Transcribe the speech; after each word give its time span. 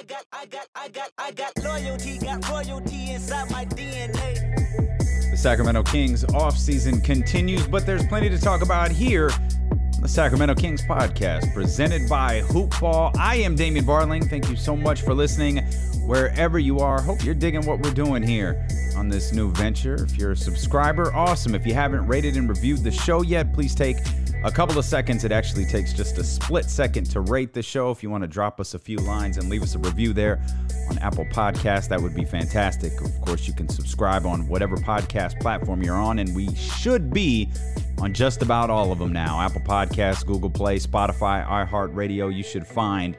I 0.00 0.02
got, 0.04 0.24
I 0.32 0.46
got, 0.46 0.66
I 0.74 0.88
got, 0.88 1.10
I 1.18 1.30
got 1.32 1.52
loyalty, 1.62 2.16
got 2.16 2.48
royalty 2.48 3.10
inside 3.10 3.50
my 3.50 3.66
DNA. 3.66 5.30
The 5.30 5.36
Sacramento 5.36 5.82
Kings 5.82 6.24
offseason 6.24 7.04
continues, 7.04 7.68
but 7.68 7.84
there's 7.84 8.06
plenty 8.06 8.30
to 8.30 8.38
talk 8.38 8.62
about 8.62 8.90
here 8.90 9.30
on 9.30 10.00
the 10.00 10.08
Sacramento 10.08 10.54
Kings 10.54 10.80
podcast, 10.80 11.52
presented 11.52 12.08
by 12.08 12.40
Hoopball. 12.40 13.14
I 13.18 13.36
am 13.36 13.54
Damien 13.54 13.84
Barling. 13.84 14.26
Thank 14.26 14.48
you 14.48 14.56
so 14.56 14.74
much 14.74 15.02
for 15.02 15.12
listening 15.12 15.58
wherever 16.06 16.58
you 16.58 16.78
are. 16.78 17.02
Hope 17.02 17.22
you're 17.22 17.34
digging 17.34 17.66
what 17.66 17.80
we're 17.80 17.92
doing 17.92 18.22
here 18.22 18.66
on 18.96 19.10
this 19.10 19.34
new 19.34 19.52
venture. 19.52 19.96
If 20.04 20.16
you're 20.16 20.30
a 20.30 20.36
subscriber, 20.36 21.14
awesome. 21.14 21.54
If 21.54 21.66
you 21.66 21.74
haven't 21.74 22.06
rated 22.06 22.38
and 22.38 22.48
reviewed 22.48 22.82
the 22.84 22.90
show 22.90 23.20
yet, 23.20 23.52
please 23.52 23.74
take 23.74 23.98
a 24.42 24.50
couple 24.50 24.78
of 24.78 24.84
seconds. 24.84 25.24
It 25.24 25.32
actually 25.32 25.66
takes 25.66 25.92
just 25.92 26.16
a 26.18 26.24
split 26.24 26.64
second 26.64 27.10
to 27.10 27.20
rate 27.20 27.52
the 27.52 27.62
show. 27.62 27.90
If 27.90 28.02
you 28.02 28.10
want 28.10 28.22
to 28.22 28.28
drop 28.28 28.60
us 28.60 28.74
a 28.74 28.78
few 28.78 28.98
lines 28.98 29.36
and 29.36 29.48
leave 29.50 29.62
us 29.62 29.74
a 29.74 29.78
review 29.78 30.12
there 30.12 30.40
on 30.88 30.98
Apple 30.98 31.26
Podcast, 31.26 31.88
that 31.88 32.00
would 32.00 32.14
be 32.14 32.24
fantastic. 32.24 32.98
Of 33.00 33.20
course, 33.20 33.46
you 33.46 33.54
can 33.54 33.68
subscribe 33.68 34.24
on 34.24 34.48
whatever 34.48 34.76
podcast 34.76 35.38
platform 35.40 35.82
you're 35.82 35.96
on, 35.96 36.18
and 36.18 36.34
we 36.34 36.54
should 36.54 37.12
be 37.12 37.50
on 37.98 38.14
just 38.14 38.40
about 38.40 38.70
all 38.70 38.92
of 38.92 38.98
them 38.98 39.12
now 39.12 39.40
Apple 39.40 39.60
Podcasts, 39.60 40.24
Google 40.24 40.50
Play, 40.50 40.78
Spotify, 40.78 41.46
iHeartRadio. 41.46 42.34
You 42.34 42.42
should 42.42 42.66
find 42.66 43.16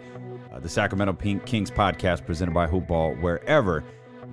uh, 0.52 0.60
the 0.60 0.70
Sacramento 0.70 1.14
Kings 1.46 1.70
podcast 1.70 2.26
presented 2.26 2.54
by 2.54 2.66
Hoopball 2.66 3.22
wherever 3.22 3.84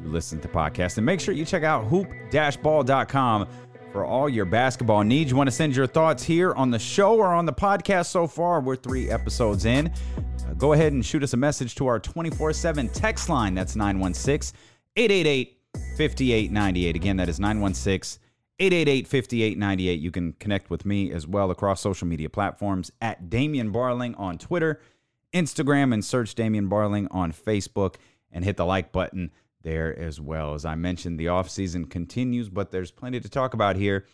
you 0.02 0.09
listen 0.09 0.41
to 0.41 0.48
podcasts. 0.48 0.96
And 0.96 1.05
make 1.05 1.20
sure 1.20 1.34
you 1.34 1.45
check 1.45 1.65
out 1.65 1.84
hoop-ball.com 1.84 3.48
for 3.92 4.05
all 4.05 4.28
your 4.28 4.45
basketball 4.45 5.02
needs. 5.02 5.30
You 5.30 5.37
want 5.37 5.48
to 5.48 5.55
send 5.55 5.74
your 5.74 5.87
thoughts 5.87 6.23
here 6.23 6.52
on 6.55 6.70
the 6.70 6.79
show 6.79 7.16
or 7.16 7.29
on 7.29 7.46
the 7.46 7.52
podcast 7.52 8.06
so 8.06 8.27
far? 8.27 8.60
We're 8.60 8.77
three 8.77 9.10
episodes 9.10 9.65
in. 9.65 9.92
Uh, 10.16 10.55
go 10.55 10.73
ahead 10.73 10.92
and 10.92 11.05
shoot 11.05 11.23
us 11.23 11.33
a 11.33 11.37
message 11.37 11.74
to 11.77 11.87
our 11.87 11.98
24 11.98 12.52
7 12.52 12.88
text 12.91 13.29
line. 13.29 13.55
That's 13.55 13.77
916 13.77 14.59
888 14.96 15.56
5898. 15.96 16.96
Again, 16.96 17.16
that 17.16 17.29
is 17.29 17.40
916 17.40 18.23
888 18.59 19.07
5898. 19.07 20.01
You 20.01 20.10
can 20.10 20.32
connect 20.34 20.71
with 20.71 20.84
me 20.84 21.12
as 21.12 21.27
well 21.27 21.51
across 21.51 21.80
social 21.80 22.07
media 22.07 22.29
platforms 22.29 22.90
at 23.01 23.30
Damien 23.30 23.73
Barling 23.73 24.18
on 24.18 24.38
Twitter, 24.38 24.80
Instagram, 25.32 25.95
and 25.95 26.05
search 26.05 26.34
Damien 26.34 26.68
Barling 26.68 27.09
on 27.10 27.32
Facebook 27.32 27.96
and 28.32 28.45
hit 28.45 28.57
the 28.57 28.66
like 28.66 28.93
button 28.93 29.30
there 29.62 29.96
as 29.98 30.20
well. 30.20 30.54
As 30.54 30.64
I 30.64 30.74
mentioned, 30.74 31.18
the 31.18 31.26
offseason 31.26 31.90
continues, 31.90 32.48
but 32.48 32.70
there's 32.70 32.90
plenty 32.90 33.20
to 33.20 33.28
talk 33.28 33.54
about 33.54 33.76
here 33.76 34.06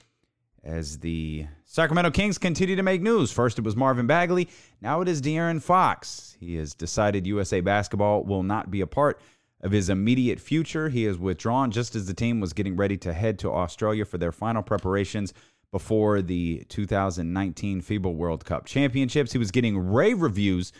as 0.62 0.98
the 1.00 1.46
Sacramento 1.64 2.10
Kings 2.10 2.38
continue 2.38 2.76
to 2.76 2.82
make 2.82 3.02
news. 3.02 3.30
First, 3.30 3.58
it 3.58 3.64
was 3.64 3.76
Marvin 3.76 4.06
Bagley. 4.06 4.48
Now 4.80 5.02
it 5.02 5.08
is 5.08 5.20
De'Aaron 5.20 5.62
Fox. 5.62 6.36
He 6.40 6.56
has 6.56 6.74
decided 6.74 7.26
USA 7.26 7.60
Basketball 7.60 8.24
will 8.24 8.42
not 8.42 8.70
be 8.70 8.80
a 8.80 8.86
part 8.86 9.20
of 9.60 9.72
his 9.72 9.90
immediate 9.90 10.40
future. 10.40 10.88
He 10.88 11.04
has 11.04 11.18
withdrawn 11.18 11.70
just 11.70 11.94
as 11.94 12.06
the 12.06 12.14
team 12.14 12.40
was 12.40 12.52
getting 12.52 12.76
ready 12.76 12.96
to 12.98 13.12
head 13.12 13.38
to 13.40 13.52
Australia 13.52 14.04
for 14.04 14.18
their 14.18 14.32
final 14.32 14.62
preparations 14.62 15.34
before 15.70 16.22
the 16.22 16.64
2019 16.68 17.82
FIBA 17.82 18.14
World 18.14 18.44
Cup 18.44 18.64
Championships. 18.64 19.32
He 19.32 19.38
was 19.38 19.50
getting 19.50 19.76
rave 19.76 20.22
reviews 20.22 20.72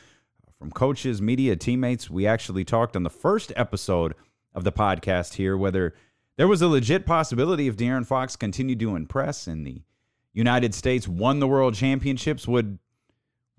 from 0.58 0.70
coaches, 0.70 1.20
media, 1.20 1.56
teammates. 1.56 2.08
We 2.08 2.26
actually 2.26 2.64
talked 2.64 2.94
on 2.94 3.02
the 3.02 3.10
first 3.10 3.52
episode 3.56 4.14
of 4.54 4.64
the 4.64 4.72
podcast 4.72 5.34
here 5.34 5.56
whether 5.56 5.94
there 6.36 6.48
was 6.48 6.62
a 6.62 6.68
legit 6.68 7.06
possibility 7.06 7.68
if 7.68 7.76
De'Aaron 7.76 8.06
Fox 8.06 8.36
continued 8.36 8.80
to 8.80 8.96
impress 8.96 9.46
and 9.46 9.66
the 9.66 9.82
United 10.32 10.74
States 10.74 11.06
won 11.06 11.38
the 11.38 11.46
world 11.46 11.74
championships, 11.74 12.46
would 12.46 12.78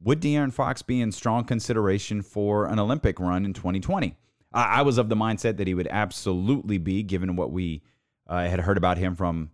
would 0.01 0.21
De'Aaron 0.21 0.53
Fox 0.53 0.81
be 0.81 1.01
in 1.01 1.11
strong 1.11 1.45
consideration 1.45 2.21
for 2.21 2.65
an 2.65 2.77
Olympic 2.77 3.19
run 3.19 3.45
in 3.45 3.53
2020? 3.53 4.15
I, 4.53 4.79
I 4.79 4.81
was 4.81 4.97
of 4.97 5.09
the 5.09 5.15
mindset 5.15 5.57
that 5.57 5.67
he 5.67 5.73
would 5.73 5.87
absolutely 5.89 6.77
be, 6.77 7.01
given 7.01 7.37
what 7.37 7.51
we 7.51 7.81
uh, 8.27 8.47
had 8.47 8.59
heard 8.59 8.77
about 8.77 8.97
him 8.97 9.15
from 9.15 9.51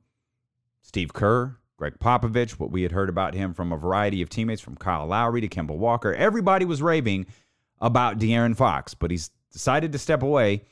Steve 0.82 1.14
Kerr, 1.14 1.58
Gregg 1.78 2.00
Popovich, 2.00 2.54
what 2.54 2.72
we 2.72 2.82
had 2.82 2.92
heard 2.92 3.08
about 3.08 3.36
him 3.36 3.54
from 3.54 3.72
a 3.72 3.78
variety 3.78 4.22
of 4.22 4.30
teammates, 4.30 4.62
from 4.62 4.76
Kyle 4.76 5.06
Lowry 5.06 5.42
to 5.42 5.48
Kemba 5.48 5.78
Walker. 5.78 6.14
Everybody 6.14 6.66
was 6.66 6.82
raving 6.82 7.28
about 7.80 8.18
De'Aaron 8.18 8.56
Fox, 8.56 8.96
but 8.96 9.12
he's 9.12 9.30
decided 9.54 9.92
to 9.92 10.00
step 10.00 10.24
away 10.24 10.64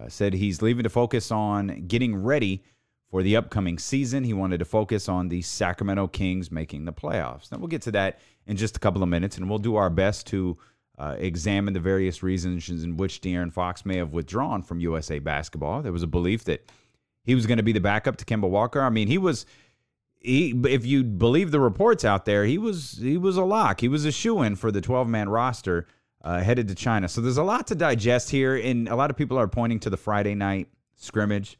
uh, 0.00 0.08
said 0.08 0.34
he's 0.34 0.62
leaving 0.62 0.82
to 0.82 0.90
focus 0.90 1.30
on 1.30 1.86
getting 1.86 2.16
ready 2.16 2.62
for 3.10 3.22
the 3.22 3.36
upcoming 3.36 3.78
season. 3.78 4.24
He 4.24 4.32
wanted 4.32 4.58
to 4.58 4.64
focus 4.64 5.08
on 5.08 5.28
the 5.28 5.42
Sacramento 5.42 6.08
Kings 6.08 6.50
making 6.50 6.84
the 6.84 6.92
playoffs. 6.92 7.50
Now, 7.50 7.58
we'll 7.58 7.68
get 7.68 7.82
to 7.82 7.92
that 7.92 8.20
in 8.46 8.56
just 8.56 8.76
a 8.76 8.80
couple 8.80 9.02
of 9.02 9.08
minutes, 9.08 9.36
and 9.36 9.48
we'll 9.48 9.58
do 9.58 9.76
our 9.76 9.90
best 9.90 10.26
to 10.28 10.58
uh, 10.98 11.16
examine 11.18 11.74
the 11.74 11.80
various 11.80 12.22
reasons 12.22 12.68
in 12.70 12.96
which 12.96 13.20
De'Aaron 13.20 13.52
Fox 13.52 13.84
may 13.84 13.96
have 13.96 14.12
withdrawn 14.12 14.62
from 14.62 14.80
USA 14.80 15.18
basketball. 15.18 15.82
There 15.82 15.92
was 15.92 16.02
a 16.02 16.08
belief 16.08 16.44
that 16.44 16.70
he 17.24 17.34
was 17.34 17.46
going 17.46 17.58
to 17.58 17.62
be 17.62 17.72
the 17.72 17.80
backup 17.80 18.16
to 18.16 18.24
Kemba 18.24 18.48
Walker. 18.48 18.80
I 18.80 18.90
mean, 18.90 19.08
he 19.08 19.18
was. 19.18 19.46
He, 20.18 20.50
if 20.66 20.84
you 20.84 21.04
believe 21.04 21.52
the 21.52 21.60
reports 21.60 22.04
out 22.04 22.24
there, 22.24 22.46
he 22.46 22.58
was 22.58 22.98
he 23.00 23.16
was 23.16 23.36
a 23.36 23.44
lock. 23.44 23.80
He 23.80 23.88
was 23.88 24.04
a 24.04 24.10
shoe 24.10 24.42
in 24.42 24.56
for 24.56 24.72
the 24.72 24.80
12 24.80 25.06
man 25.06 25.28
roster 25.28 25.86
uh, 26.26 26.42
headed 26.42 26.66
to 26.66 26.74
China. 26.74 27.08
So 27.08 27.20
there's 27.20 27.36
a 27.36 27.44
lot 27.44 27.68
to 27.68 27.76
digest 27.76 28.30
here, 28.30 28.56
and 28.56 28.88
a 28.88 28.96
lot 28.96 29.10
of 29.10 29.16
people 29.16 29.38
are 29.38 29.46
pointing 29.46 29.78
to 29.80 29.90
the 29.90 29.96
Friday 29.96 30.34
night 30.34 30.66
scrimmage, 30.96 31.56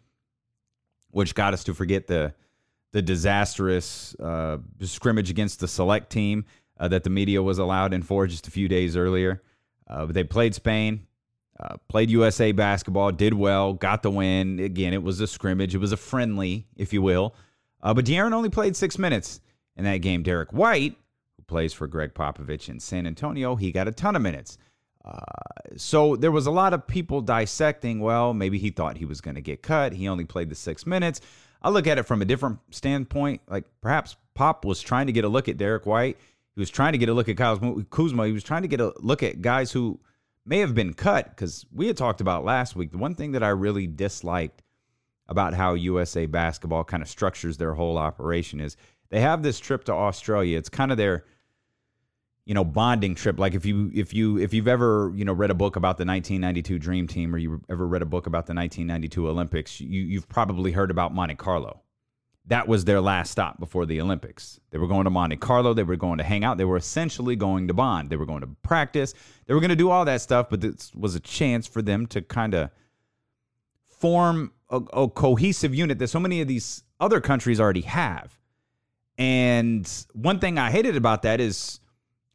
which 1.13 1.37
got 1.37 1.55
us 1.55 1.63
to 1.65 1.75
forget 1.75 2.09
the 2.09 2.35
the 2.93 3.01
disastrous 3.01 4.17
uh, 4.17 4.59
scrimmage 4.81 5.31
against 5.31 5.61
the 5.61 5.69
select 5.69 6.11
team 6.11 6.45
uh, 6.81 6.89
that 6.89 7.05
the 7.05 7.11
media 7.11 7.43
was 7.43 7.59
allowed 7.59 7.95
in 7.95 8.03
for 8.03 8.27
just 8.27 8.49
a 8.49 8.51
few 8.51 8.67
days 8.67 8.97
earlier. 8.97 9.41
Uh, 9.87 10.07
they 10.07 10.25
played 10.25 10.55
Spain, 10.55 11.07
uh, 11.61 11.77
played 11.89 12.11
USA 12.11 12.51
basketball, 12.51 13.13
did 13.13 13.35
well, 13.35 13.73
got 13.73 14.03
the 14.03 14.11
win. 14.11 14.59
Again, 14.59 14.95
it 14.95 15.03
was 15.03 15.21
a 15.21 15.27
scrimmage, 15.29 15.75
it 15.75 15.79
was 15.79 15.93
a 15.93 15.97
friendly, 15.97 16.67
if 16.75 16.93
you 16.93 17.03
will. 17.03 17.35
Uh, 17.83 17.95
but 17.95 18.05
De'Aaron 18.05 18.33
only 18.33 18.49
played 18.49 18.75
six 18.75 18.99
minutes 18.99 19.41
in 19.77 19.85
that 19.85 19.99
game. 19.99 20.23
Derrick 20.23 20.53
White 20.53 20.97
plays 21.47 21.73
for 21.73 21.87
Gregg 21.87 22.15
Popovich 22.15 22.69
in 22.69 22.81
San 22.81 23.07
Antonio. 23.07 23.57
He 23.57 23.73
got 23.73 23.89
a 23.89 23.93
ton 23.93 24.17
of 24.17 24.23
minutes. 24.23 24.59
Uh, 25.05 25.21
so 25.77 26.17
there 26.17 26.33
was 26.33 26.47
a 26.47 26.51
lot 26.51 26.75
of 26.75 26.87
people 26.87 27.21
dissecting, 27.21 28.01
well, 28.01 28.35
maybe 28.35 28.59
he 28.59 28.71
thought 28.71 28.97
he 28.97 29.05
was 29.05 29.21
going 29.21 29.37
to 29.37 29.41
get 29.41 29.63
cut. 29.63 29.93
He 29.93 30.09
only 30.09 30.25
played 30.25 30.49
the 30.49 30.55
six 30.55 30.87
minutes. 30.87 31.21
I 31.63 31.71
look 31.71 31.87
at 31.87 31.99
it 31.99 32.05
from 32.05 32.23
a 32.23 32.25
different 32.25 32.59
standpoint. 32.71 33.43
Like 33.49 33.65
perhaps 33.81 34.17
Pop 34.35 34.65
was 34.65 34.81
trying 34.81 35.07
to 35.07 35.13
get 35.13 35.25
a 35.25 35.29
look 35.29 35.49
at 35.49 35.57
Derrick 35.57 35.87
White. 35.87 36.19
He 36.55 36.61
was 36.61 36.71
trying 36.71 36.93
to 36.93 36.99
get 36.99 37.09
a 37.09 37.15
look 37.15 37.29
at 37.29 37.37
Kyle 37.37 37.83
Kuzma. 37.91 38.27
He 38.27 38.33
was 38.33 38.45
trying 38.45 38.63
to 38.63 38.69
get 38.69 38.81
a 38.81 38.93
look 38.99 39.23
at 39.23 39.43
guys 39.43 39.73
who 39.73 40.01
may 40.45 40.59
have 40.59 40.75
been 40.75 40.95
cut 40.95 41.29
because 41.29 41.67
we 41.73 41.87
had 41.87 41.97
talked 41.97 42.21
about 42.21 42.45
last 42.45 42.77
week. 42.77 42.93
The 42.93 42.99
one 42.99 43.15
thing 43.15 43.33
that 43.33 43.43
I 43.43 43.49
really 43.49 43.87
disliked 43.87 44.63
about 45.29 45.55
how 45.55 45.75
USA 45.75 46.27
basketball 46.27 46.85
kind 46.85 47.03
of 47.03 47.09
structures 47.09 47.57
their 47.57 47.75
whole 47.75 47.99
operation 47.99 48.61
is 48.61 48.77
they 49.11 49.21
have 49.21 49.43
this 49.43 49.59
trip 49.59 49.85
to 49.85 49.93
Australia. 49.93 50.57
It's 50.57 50.69
kind 50.69 50.91
of 50.91 50.99
their 50.99 51.25
you 52.47 52.55
know 52.55 52.65
bonding 52.65 53.15
trip. 53.15 53.39
Like 53.39 53.55
if 53.55 53.67
you 53.67 53.91
if 53.93 54.15
you 54.15 54.39
if 54.39 54.55
you've 54.55 54.69
ever 54.69 55.13
you 55.15 55.25
know 55.25 55.33
read 55.33 55.51
a 55.51 55.55
book 55.55 55.77
about 55.77 55.99
the 55.99 56.07
1992 56.07 56.79
dream 56.79 57.07
team 57.07 57.35
or 57.35 57.39
you 57.39 57.61
ever 57.69 57.87
read 57.87 58.03
a 58.03 58.07
book 58.07 58.27
about 58.27 58.47
the 58.47 58.55
1992 58.55 59.29
olympics 59.29 59.81
you 59.81 60.03
you've 60.03 60.29
probably 60.29 60.73
heard 60.73 60.91
about 60.91 61.13
monte 61.13 61.35
carlo. 61.35 61.83
That 62.49 62.69
was 62.69 62.85
their 62.85 63.01
last 63.01 63.33
stop 63.33 63.59
before 63.59 63.85
the 63.85 64.01
olympics. 64.01 64.61
They 64.71 64.79
were 64.79 64.87
going 64.87 65.05
to 65.05 65.11
monte 65.11 65.37
carlo. 65.37 65.75
They 65.75 65.83
were 65.83 65.97
going 65.97 66.19
to 66.19 66.25
hang 66.25 66.45
out. 66.45 66.57
They 66.57 66.65
were 66.65 66.77
essentially 66.77 67.35
going 67.35 67.67
to 67.67 67.75
bond. 67.75 68.11
They 68.11 68.17
were 68.17 68.27
going 68.27 68.43
to 68.43 68.49
practice. 68.63 69.13
They 69.47 69.55
were 69.55 69.61
going 69.61 69.71
to 69.71 69.77
do 69.77 69.91
all 69.91 70.05
that 70.05 70.21
stuff 70.21 70.49
but 70.49 70.61
this 70.61 70.95
was 70.95 71.17
a 71.17 71.21
chance 71.21 71.67
for 71.67 71.83
them 71.83 72.07
to 72.07 72.23
kind 72.23 72.55
of 72.55 72.71
form 73.99 74.53
a, 74.71 74.77
a 74.77 75.09
cohesive 75.09 75.75
unit 75.75 75.99
that 75.99 76.09
so 76.09 76.21
many 76.21 76.41
of 76.41 76.47
these 76.47 76.85
other 77.01 77.21
countries 77.21 77.59
already 77.59 77.81
have. 77.81 78.39
And 79.19 79.91
one 80.13 80.39
thing 80.39 80.59
i 80.59 80.71
hated 80.71 80.95
about 80.95 81.23
that 81.23 81.41
is 81.41 81.81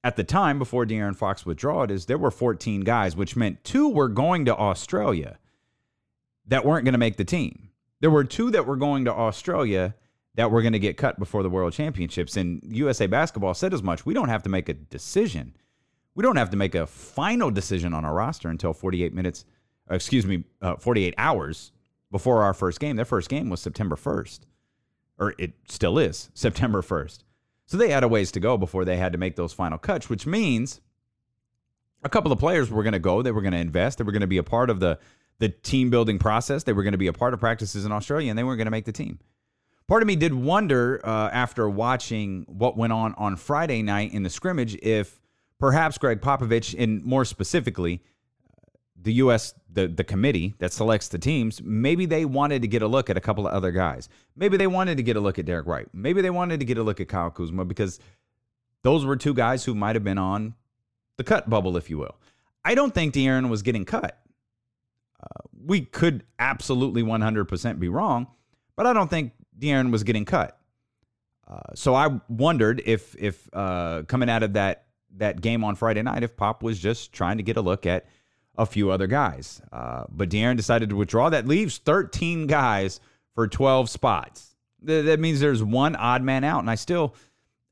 at 0.03 0.15
the 0.15 0.23
time 0.23 0.57
before 0.57 0.85
De'Aaron 0.85 1.15
Fox 1.15 1.45
withdrew 1.45 1.83
is 1.83 2.05
there 2.05 2.17
were 2.17 2.31
14 2.31 2.81
guys, 2.81 3.15
which 3.15 3.35
meant 3.35 3.63
two 3.63 3.89
were 3.89 4.09
going 4.09 4.45
to 4.45 4.55
Australia 4.55 5.37
that 6.47 6.65
weren't 6.65 6.85
going 6.85 6.93
to 6.93 6.99
make 6.99 7.17
the 7.17 7.25
team. 7.25 7.69
There 7.99 8.09
were 8.09 8.23
two 8.23 8.49
that 8.51 8.65
were 8.65 8.75
going 8.75 9.05
to 9.05 9.13
Australia 9.13 9.95
that 10.35 10.49
were 10.49 10.61
going 10.61 10.73
to 10.73 10.79
get 10.79 10.97
cut 10.97 11.19
before 11.19 11.43
the 11.43 11.49
World 11.49 11.73
Championships. 11.73 12.35
And 12.35 12.61
USA 12.63 13.05
Basketball 13.05 13.53
said 13.53 13.73
as 13.73 13.83
much. 13.83 14.05
We 14.05 14.13
don't 14.13 14.29
have 14.29 14.43
to 14.43 14.49
make 14.49 14.69
a 14.69 14.73
decision. 14.73 15.55
We 16.15 16.23
don't 16.23 16.37
have 16.37 16.49
to 16.49 16.57
make 16.57 16.73
a 16.73 16.87
final 16.87 17.51
decision 17.51 17.93
on 17.93 18.05
our 18.05 18.13
roster 18.13 18.49
until 18.49 18.73
48 18.73 19.13
minutes, 19.13 19.45
uh, 19.89 19.95
excuse 19.95 20.25
me, 20.25 20.43
uh, 20.61 20.75
48 20.77 21.13
hours 21.17 21.71
before 22.09 22.43
our 22.43 22.53
first 22.53 22.79
game. 22.79 22.95
Their 22.95 23.05
first 23.05 23.29
game 23.29 23.49
was 23.49 23.61
September 23.61 23.95
1st, 23.95 24.41
or 25.19 25.35
it 25.37 25.53
still 25.67 25.99
is 25.99 26.29
September 26.33 26.81
1st. 26.81 27.19
So 27.71 27.77
they 27.77 27.87
had 27.87 28.03
a 28.03 28.07
ways 28.09 28.33
to 28.33 28.41
go 28.41 28.57
before 28.57 28.83
they 28.83 28.97
had 28.97 29.13
to 29.13 29.17
make 29.17 29.37
those 29.37 29.53
final 29.53 29.77
cuts, 29.77 30.09
which 30.09 30.27
means 30.27 30.81
a 32.03 32.09
couple 32.09 32.33
of 32.33 32.37
players 32.37 32.69
were 32.69 32.83
going 32.83 32.91
to 32.91 32.99
go. 32.99 33.21
They 33.21 33.31
were 33.31 33.41
going 33.41 33.53
to 33.53 33.59
invest. 33.59 33.97
They 33.97 34.03
were 34.03 34.11
going 34.11 34.19
to 34.19 34.27
be 34.27 34.39
a 34.39 34.43
part 34.43 34.69
of 34.69 34.81
the 34.81 34.99
the 35.39 35.47
team 35.47 35.89
building 35.89 36.19
process. 36.19 36.63
They 36.63 36.73
were 36.73 36.83
going 36.83 36.91
to 36.91 36.97
be 36.97 37.07
a 37.07 37.13
part 37.13 37.33
of 37.33 37.39
practices 37.39 37.85
in 37.85 37.93
Australia, 37.93 38.29
and 38.29 38.37
they 38.37 38.43
weren't 38.43 38.57
going 38.57 38.65
to 38.65 38.71
make 38.71 38.83
the 38.83 38.91
team. 38.91 39.19
Part 39.87 40.03
of 40.03 40.07
me 40.07 40.17
did 40.17 40.33
wonder 40.33 40.99
uh, 41.05 41.29
after 41.31 41.69
watching 41.69 42.43
what 42.49 42.75
went 42.75 42.91
on 42.91 43.13
on 43.17 43.37
Friday 43.37 43.81
night 43.81 44.11
in 44.11 44.23
the 44.23 44.29
scrimmage 44.29 44.75
if 44.83 45.21
perhaps 45.57 45.97
Gregg 45.97 46.19
Popovich, 46.19 46.75
and 46.77 47.01
more 47.05 47.23
specifically, 47.23 48.03
the 49.03 49.13
U.S. 49.13 49.53
the 49.71 49.87
the 49.87 50.03
committee 50.03 50.53
that 50.59 50.73
selects 50.73 51.07
the 51.07 51.17
teams, 51.17 51.61
maybe 51.63 52.05
they 52.05 52.25
wanted 52.25 52.61
to 52.61 52.67
get 52.67 52.81
a 52.81 52.87
look 52.87 53.09
at 53.09 53.17
a 53.17 53.21
couple 53.21 53.47
of 53.47 53.53
other 53.53 53.71
guys. 53.71 54.09
Maybe 54.35 54.57
they 54.57 54.67
wanted 54.67 54.97
to 54.97 55.03
get 55.03 55.15
a 55.15 55.19
look 55.19 55.39
at 55.39 55.45
Derrick 55.45 55.67
White. 55.67 55.87
Maybe 55.93 56.21
they 56.21 56.29
wanted 56.29 56.59
to 56.59 56.65
get 56.65 56.77
a 56.77 56.83
look 56.83 56.99
at 56.99 57.07
Kyle 57.07 57.31
Kuzma 57.31 57.65
because 57.65 57.99
those 58.83 59.05
were 59.05 59.15
two 59.15 59.33
guys 59.33 59.63
who 59.65 59.75
might 59.75 59.95
have 59.95 60.03
been 60.03 60.17
on 60.17 60.55
the 61.17 61.23
cut 61.23 61.49
bubble, 61.49 61.77
if 61.77 61.89
you 61.89 61.97
will. 61.97 62.15
I 62.63 62.75
don't 62.75 62.93
think 62.93 63.13
De'Aaron 63.13 63.49
was 63.49 63.61
getting 63.61 63.85
cut. 63.85 64.19
Uh, 65.21 65.47
we 65.65 65.81
could 65.81 66.23
absolutely 66.39 67.03
100% 67.03 67.79
be 67.79 67.89
wrong, 67.89 68.27
but 68.75 68.85
I 68.85 68.93
don't 68.93 69.09
think 69.09 69.33
De'Aaron 69.57 69.91
was 69.91 70.03
getting 70.03 70.25
cut. 70.25 70.57
Uh, 71.47 71.59
so 71.75 71.93
I 71.93 72.19
wondered 72.29 72.81
if 72.85 73.15
if 73.19 73.49
uh, 73.51 74.03
coming 74.07 74.29
out 74.29 74.41
of 74.41 74.53
that 74.53 74.85
that 75.17 75.41
game 75.41 75.63
on 75.63 75.75
Friday 75.75 76.01
night, 76.01 76.23
if 76.23 76.37
Pop 76.37 76.63
was 76.63 76.79
just 76.79 77.11
trying 77.11 77.37
to 77.37 77.43
get 77.43 77.57
a 77.57 77.61
look 77.61 77.85
at 77.85 78.05
a 78.57 78.65
few 78.65 78.91
other 78.91 79.07
guys. 79.07 79.61
Uh, 79.71 80.03
but 80.09 80.29
De'Aaron 80.29 80.57
decided 80.57 80.89
to 80.89 80.95
withdraw. 80.95 81.29
That 81.29 81.47
leaves 81.47 81.77
13 81.79 82.47
guys 82.47 82.99
for 83.33 83.47
12 83.47 83.89
spots. 83.89 84.55
Th- 84.85 85.05
that 85.05 85.19
means 85.19 85.39
there's 85.39 85.63
one 85.63 85.95
odd 85.95 86.21
man 86.23 86.43
out, 86.43 86.59
and 86.59 86.69
I 86.69 86.75
still 86.75 87.15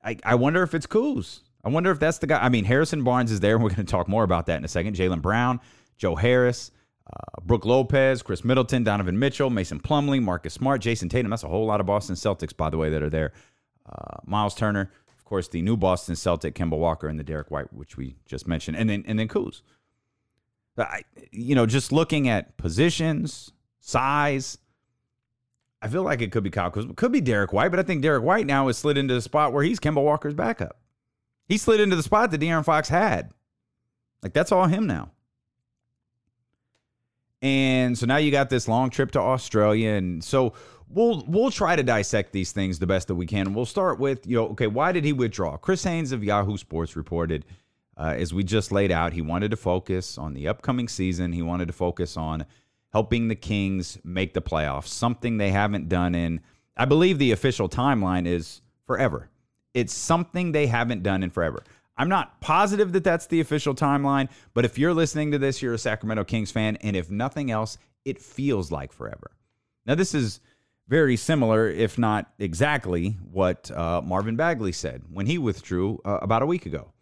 I, 0.04 0.18
I 0.24 0.36
wonder 0.36 0.64
if 0.64 0.74
it's 0.74 0.88
Kuz. 0.88 1.42
I 1.64 1.70
wonder 1.70 1.92
if 1.92 2.00
that's 2.00 2.20
the 2.20 2.28
guy. 2.28 2.40
I 2.42 2.50
mean, 2.50 2.66
Harrison 2.66 3.04
Barnes 3.04 3.31
is 3.31 3.42
there. 3.42 3.58
We're 3.58 3.70
going 3.70 3.86
to 3.86 3.92
talk 3.92 4.08
more 4.08 4.24
about 4.24 4.46
that 4.46 4.58
in 4.58 4.66
a 4.66 4.70
second. 4.70 4.96
Jaylen 4.96 5.22
Brown, 5.22 5.60
Joe 5.98 6.16
Harris, 6.16 6.72
uh, 7.06 7.42
Brook 7.44 7.66
Lopez, 7.66 8.22
Khris 8.22 8.46
Middleton, 8.46 8.84
Donovan 8.84 9.20
Mitchell, 9.20 9.50
Mason 9.50 9.80
Plumlee, 9.80 10.22
Marcus 10.22 10.54
Smart, 10.54 10.81
Jayson 10.81 11.10
Tatum. 11.10 11.31
That's 11.31 11.44
a 11.44 11.50
whole 11.50 11.66
lot 11.66 11.81
of 11.81 11.86
Boston 11.86 12.16
Celtics, 12.16 12.56
by 12.56 12.70
the 12.70 12.78
way, 12.78 12.90
that 12.90 13.04
are 13.04 13.10
there. 13.10 13.34
Uh, 13.86 14.18
Myles 14.26 14.56
Turner, 14.56 14.92
of 15.18 15.26
course, 15.26 15.48
the 15.50 15.62
new 15.62 15.76
Boston 15.76 16.16
Celtic, 16.16 16.56
Kemba 16.56 16.78
Walker, 16.78 17.08
and 17.08 17.20
the 17.20 17.24
Derrick 17.24 17.52
White, 17.52 17.74
which 17.74 17.98
we 17.98 18.16
just 18.26 18.48
mentioned, 18.48 18.78
and 18.78 18.90
then 18.90 19.04
and 19.08 19.20
then 19.20 19.28
Kuz. 19.28 19.62
I, 20.81 21.04
you 21.31 21.56
know, 21.56 21.66
just 21.66 21.92
looking 21.92 22.30
at 22.30 22.58
positions, 22.58 23.52
size, 23.80 24.58
I 25.81 25.88
feel 25.88 26.04
like 26.04 26.22
it 26.22 26.31
could 26.31 26.44
be 26.44 26.50
Kyle 26.50 26.72
Kuzma, 26.72 26.94
could 26.94 27.12
be 27.12 27.22
Derrick 27.22 27.54
White, 27.54 27.70
but 27.70 27.80
I 27.80 27.84
think 27.84 28.02
Derrick 28.02 28.24
White 28.24 28.46
now 28.46 28.68
has 28.68 28.78
slid 28.78 28.98
into 28.98 29.14
the 29.14 29.22
spot 29.22 29.54
where 29.54 29.64
he's 29.64 29.80
Kemba 29.80 30.04
Walker's 30.04 30.34
backup. 30.34 30.78
He 31.48 31.58
slid 31.58 31.80
into 31.80 31.96
the 31.96 32.04
spot 32.04 32.31
that 32.31 32.42
De'Aaron 32.42 32.66
Fox 32.66 32.90
had. 32.90 33.31
Like 34.22 34.34
that's 34.34 34.52
all 34.52 34.66
him 34.66 34.88
now. 34.88 35.12
And 37.42 37.98
so 37.98 38.06
now 38.06 38.18
you 38.18 38.31
got 38.31 38.50
this 38.50 38.68
long 38.68 38.90
trip 38.90 39.12
to 39.12 39.20
Australia, 39.20 39.92
and 39.92 40.22
so 40.22 40.54
we'll 40.90 41.24
we'll 41.26 41.52
try 41.52 41.76
to 41.76 41.84
dissect 41.84 42.34
these 42.34 42.52
things 42.52 42.80
the 42.80 42.88
best 42.88 43.08
that 43.08 43.16
we 43.16 43.26
can. 43.26 43.54
We'll 43.54 43.66
start 43.66 43.98
with 43.98 44.28
you 44.28 44.36
know 44.36 44.48
okay, 44.50 44.68
why 44.68 44.92
did 44.92 45.06
he 45.06 45.14
withdraw? 45.14 45.56
Chris 45.56 45.84
Haynes 45.86 46.12
of 46.12 46.22
Yahoo 46.22 46.58
Sports 46.58 46.98
reported, 46.98 47.46
uh, 48.00 48.16
as 48.18 48.34
we 48.34 48.44
just 48.44 48.72
laid 48.72 48.92
out, 48.92 49.12
he 49.12 49.22
wanted 49.22 49.51
to 49.51 49.57
focus 49.57 50.18
on 50.18 50.34
the 50.34 50.48
upcoming 50.48 50.88
season. 50.88 51.34
He 51.34 51.42
wanted 51.42 51.68
to 51.68 51.74
focus 51.74 52.16
on 52.16 52.46
helping 52.94 53.28
the 53.28 53.36
Kings 53.36 54.00
make 54.04 54.34
the 54.34 54.42
playoffs, 54.42 54.88
something 54.88 55.38
they 55.38 55.51
haven't 55.51 55.90
done 55.90 56.16
in. 56.16 56.40
I 56.78 56.86
believe 56.86 57.19
the 57.19 57.34
official 57.34 57.68
timeline 57.68 58.25
is 58.25 58.62
forever. 58.88 59.30
It's 59.74 59.94
something 59.94 60.54
they 60.54 60.68
haven't 60.68 61.04
done 61.04 61.24
in 61.24 61.30
forever. 61.30 61.63
I'm 61.98 62.10
not 62.10 62.40
positive 62.40 62.94
that 62.94 63.04
that's 63.04 63.28
the 63.28 63.42
official 63.42 63.75
timeline, 63.75 64.30
but 64.54 64.63
if 64.63 64.78
you're 64.78 64.94
listening 64.94 65.31
to 65.31 65.38
this, 65.38 65.62
you're 65.62 65.74
a 65.74 65.78
Sacramento 65.78 66.24
Kings 66.24 66.50
fan, 66.50 66.78
and 66.78 66.95
if 66.95 67.12
nothing 67.12 67.52
else, 67.52 67.78
it 68.06 68.22
feels 68.22 68.72
like 68.72 68.94
forever. 68.94 69.31
Now, 69.86 69.95
this 69.95 70.16
is 70.16 70.40
very 70.88 71.18
similar, 71.18 71.68
if 71.68 71.98
not 71.98 72.31
exactly, 72.40 73.18
what 73.30 73.69
uh, 73.72 74.02
Marvin 74.02 74.38
Bagley 74.38 74.72
said 74.72 75.04
when 75.12 75.25
he 75.25 75.38
withdrew 75.38 76.00
uh, 76.06 76.19
about 76.22 76.42
a 76.42 76.45
week 76.45 76.66
ago. 76.66 76.94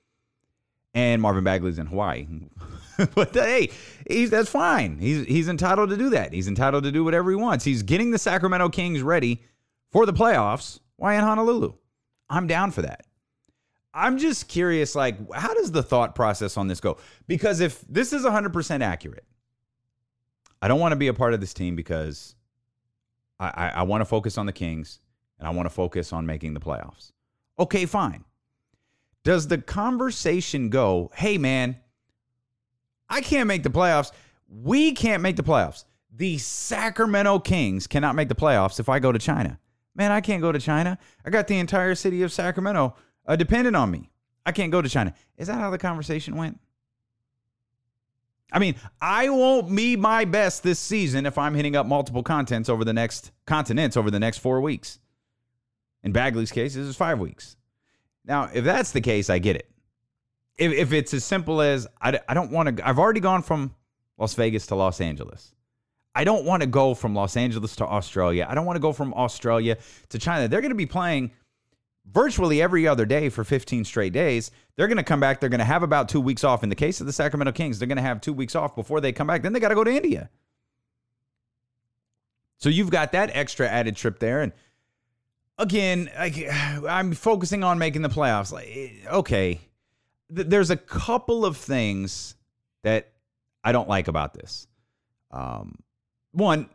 And 0.93 1.21
Marvin 1.21 1.43
Bagley's 1.43 1.79
in 1.79 1.87
Hawaii. 1.87 2.27
but 3.15 3.33
hey, 3.33 3.69
he's, 4.09 4.29
that's 4.29 4.49
fine. 4.49 4.97
He's, 4.99 5.25
he's 5.27 5.47
entitled 5.47 5.89
to 5.91 5.97
do 5.97 6.09
that. 6.11 6.33
He's 6.33 6.47
entitled 6.47 6.83
to 6.83 6.91
do 6.91 7.03
whatever 7.03 7.29
he 7.29 7.35
wants. 7.35 7.63
He's 7.63 7.83
getting 7.83 8.11
the 8.11 8.17
Sacramento 8.17 8.69
Kings 8.69 9.01
ready 9.01 9.43
for 9.91 10.05
the 10.05 10.13
playoffs. 10.13 10.79
Why 10.95 11.15
in 11.15 11.21
Honolulu? 11.23 11.73
I'm 12.29 12.47
down 12.47 12.71
for 12.71 12.81
that. 12.81 13.05
I'm 13.93 14.17
just 14.17 14.47
curious, 14.47 14.95
like, 14.95 15.31
how 15.33 15.53
does 15.53 15.71
the 15.71 15.81
thought 15.81 16.13
process 16.13 16.57
on 16.57 16.67
this 16.67 16.79
go? 16.79 16.97
Because 17.27 17.61
if 17.61 17.81
this 17.87 18.13
is 18.13 18.23
100% 18.23 18.81
accurate, 18.81 19.25
I 20.61 20.67
don't 20.67 20.79
want 20.79 20.91
to 20.91 20.97
be 20.97 21.07
a 21.07 21.13
part 21.13 21.33
of 21.33 21.39
this 21.39 21.53
team 21.53 21.75
because 21.75 22.35
I, 23.39 23.47
I, 23.47 23.67
I 23.69 23.81
want 23.83 24.01
to 24.01 24.05
focus 24.05 24.37
on 24.37 24.45
the 24.45 24.53
Kings 24.53 24.99
and 25.39 25.47
I 25.47 25.51
want 25.51 25.65
to 25.67 25.73
focus 25.73 26.13
on 26.13 26.25
making 26.25 26.53
the 26.53 26.59
playoffs. 26.59 27.11
Okay, 27.59 27.85
fine. 27.85 28.23
Does 29.27 29.49
the 29.49 29.57
conversation 29.57 30.69
go, 30.69 31.11
hey, 31.13 31.37
man, 31.37 31.75
I 33.09 33.19
can't 33.19 33.45
make 33.45 33.61
the 33.61 33.69
playoffs. 33.69 34.13
We 34.47 34.93
can't 34.93 35.21
make 35.21 35.35
the 35.35 35.43
playoffs. 35.43 35.83
The 36.15 36.37
Sacramento 36.37 37.39
Kings 37.39 37.87
cannot 37.87 38.15
make 38.15 38.29
the 38.29 38.35
playoffs 38.35 38.79
if 38.79 38.87
I 38.87 38.99
go 38.99 39.11
to 39.11 39.19
China. 39.19 39.59
Man, 39.95 40.13
I 40.13 40.21
can't 40.21 40.41
go 40.41 40.53
to 40.53 40.59
China. 40.59 40.97
I 41.25 41.29
got 41.29 41.47
the 41.47 41.59
entire 41.59 41.93
city 41.93 42.21
of 42.21 42.31
Sacramento 42.31 42.95
uh, 43.25 43.35
dependent 43.35 43.75
on 43.75 43.91
me. 43.91 44.11
I 44.45 44.53
can't 44.53 44.71
go 44.71 44.81
to 44.81 44.87
China. 44.87 45.13
Is 45.37 45.47
that 45.47 45.59
how 45.59 45.71
the 45.71 45.77
conversation 45.77 46.37
went? 46.37 46.57
I 48.53 48.59
mean, 48.59 48.75
I 49.01 49.27
won't 49.27 49.75
be 49.75 49.97
my 49.97 50.23
best 50.23 50.63
this 50.63 50.79
season 50.79 51.25
if 51.25 51.37
I'm 51.37 51.53
hitting 51.53 51.75
up 51.75 51.85
multiple 51.85 52.23
contents 52.23 52.69
over 52.69 52.85
the 52.85 52.93
next 52.93 53.31
continents 53.45 53.97
over 53.97 54.09
the 54.09 54.21
next 54.21 54.37
four 54.37 54.61
weeks. 54.61 54.99
In 56.01 56.13
Bagley's 56.13 56.53
case, 56.53 56.75
this 56.75 56.87
is 56.87 56.95
five 56.95 57.19
weeks. 57.19 57.56
Now, 58.27 58.49
if 58.53 58.65
that's 58.65 58.91
the 58.91 59.01
case, 59.01 59.29
I 59.29 59.39
get 59.39 59.55
it. 59.55 59.69
If, 60.57 60.73
if 60.73 60.93
it's 60.93 61.13
as 61.13 61.23
simple 61.23 61.61
as 61.61 61.87
I, 62.01 62.19
I 62.27 62.33
don't 62.33 62.51
want 62.51 62.77
to, 62.77 62.87
I've 62.87 62.99
already 62.99 63.19
gone 63.21 63.41
from 63.41 63.73
Las 64.17 64.33
Vegas 64.33 64.67
to 64.67 64.75
Los 64.75 64.99
Angeles. 64.99 65.53
I 66.13 66.23
don't 66.23 66.45
want 66.45 66.61
to 66.61 66.67
go 66.67 66.93
from 66.93 67.15
Los 67.15 67.37
Angeles 67.37 67.75
to 67.77 67.85
Australia. 67.85 68.45
I 68.49 68.55
don't 68.55 68.65
want 68.65 68.75
to 68.75 68.81
go 68.81 68.91
from 68.91 69.13
Australia 69.13 69.77
to 70.09 70.19
China. 70.19 70.47
They're 70.47 70.61
going 70.61 70.71
to 70.71 70.75
be 70.75 70.87
playing 70.87 71.31
virtually 72.11 72.61
every 72.61 72.87
other 72.87 73.05
day 73.05 73.29
for 73.29 73.43
15 73.43 73.85
straight 73.85 74.13
days. 74.13 74.51
They're 74.75 74.87
going 74.87 74.97
to 74.97 75.03
come 75.03 75.19
back. 75.19 75.39
They're 75.39 75.49
going 75.49 75.59
to 75.59 75.65
have 75.65 75.83
about 75.83 76.09
two 76.09 76.21
weeks 76.21 76.43
off. 76.43 76.63
In 76.63 76.69
the 76.69 76.75
case 76.75 76.99
of 76.99 77.05
the 77.05 77.13
Sacramento 77.13 77.51
Kings, 77.51 77.77
they're 77.77 77.87
going 77.87 77.97
to 77.97 78.01
have 78.01 78.19
two 78.19 78.33
weeks 78.33 78.55
off 78.55 78.75
before 78.75 78.99
they 78.99 79.11
come 79.11 79.27
back. 79.27 79.43
Then 79.43 79.53
they 79.53 79.59
got 79.59 79.69
to 79.69 79.75
go 79.75 79.83
to 79.83 79.91
India. 79.91 80.29
So 82.57 82.69
you've 82.69 82.89
got 82.89 83.11
that 83.11 83.29
extra 83.33 83.67
added 83.67 83.95
trip 83.95 84.17
there. 84.17 84.41
And 84.41 84.51
again, 85.57 86.09
I'm 86.17 87.13
focusing 87.13 87.63
on 87.63 87.79
making 87.79 88.01
the 88.01 88.09
playoffs. 88.09 88.51
Like, 88.51 89.05
okay, 89.07 89.59
there's 90.29 90.69
a 90.69 90.77
couple 90.77 91.45
of 91.45 91.57
things 91.57 92.35
that 92.83 93.11
I 93.63 93.71
don't 93.71 93.89
like 93.89 94.07
about 94.07 94.33
this. 94.33 94.67
Um, 95.31 95.79
one, 96.31 96.69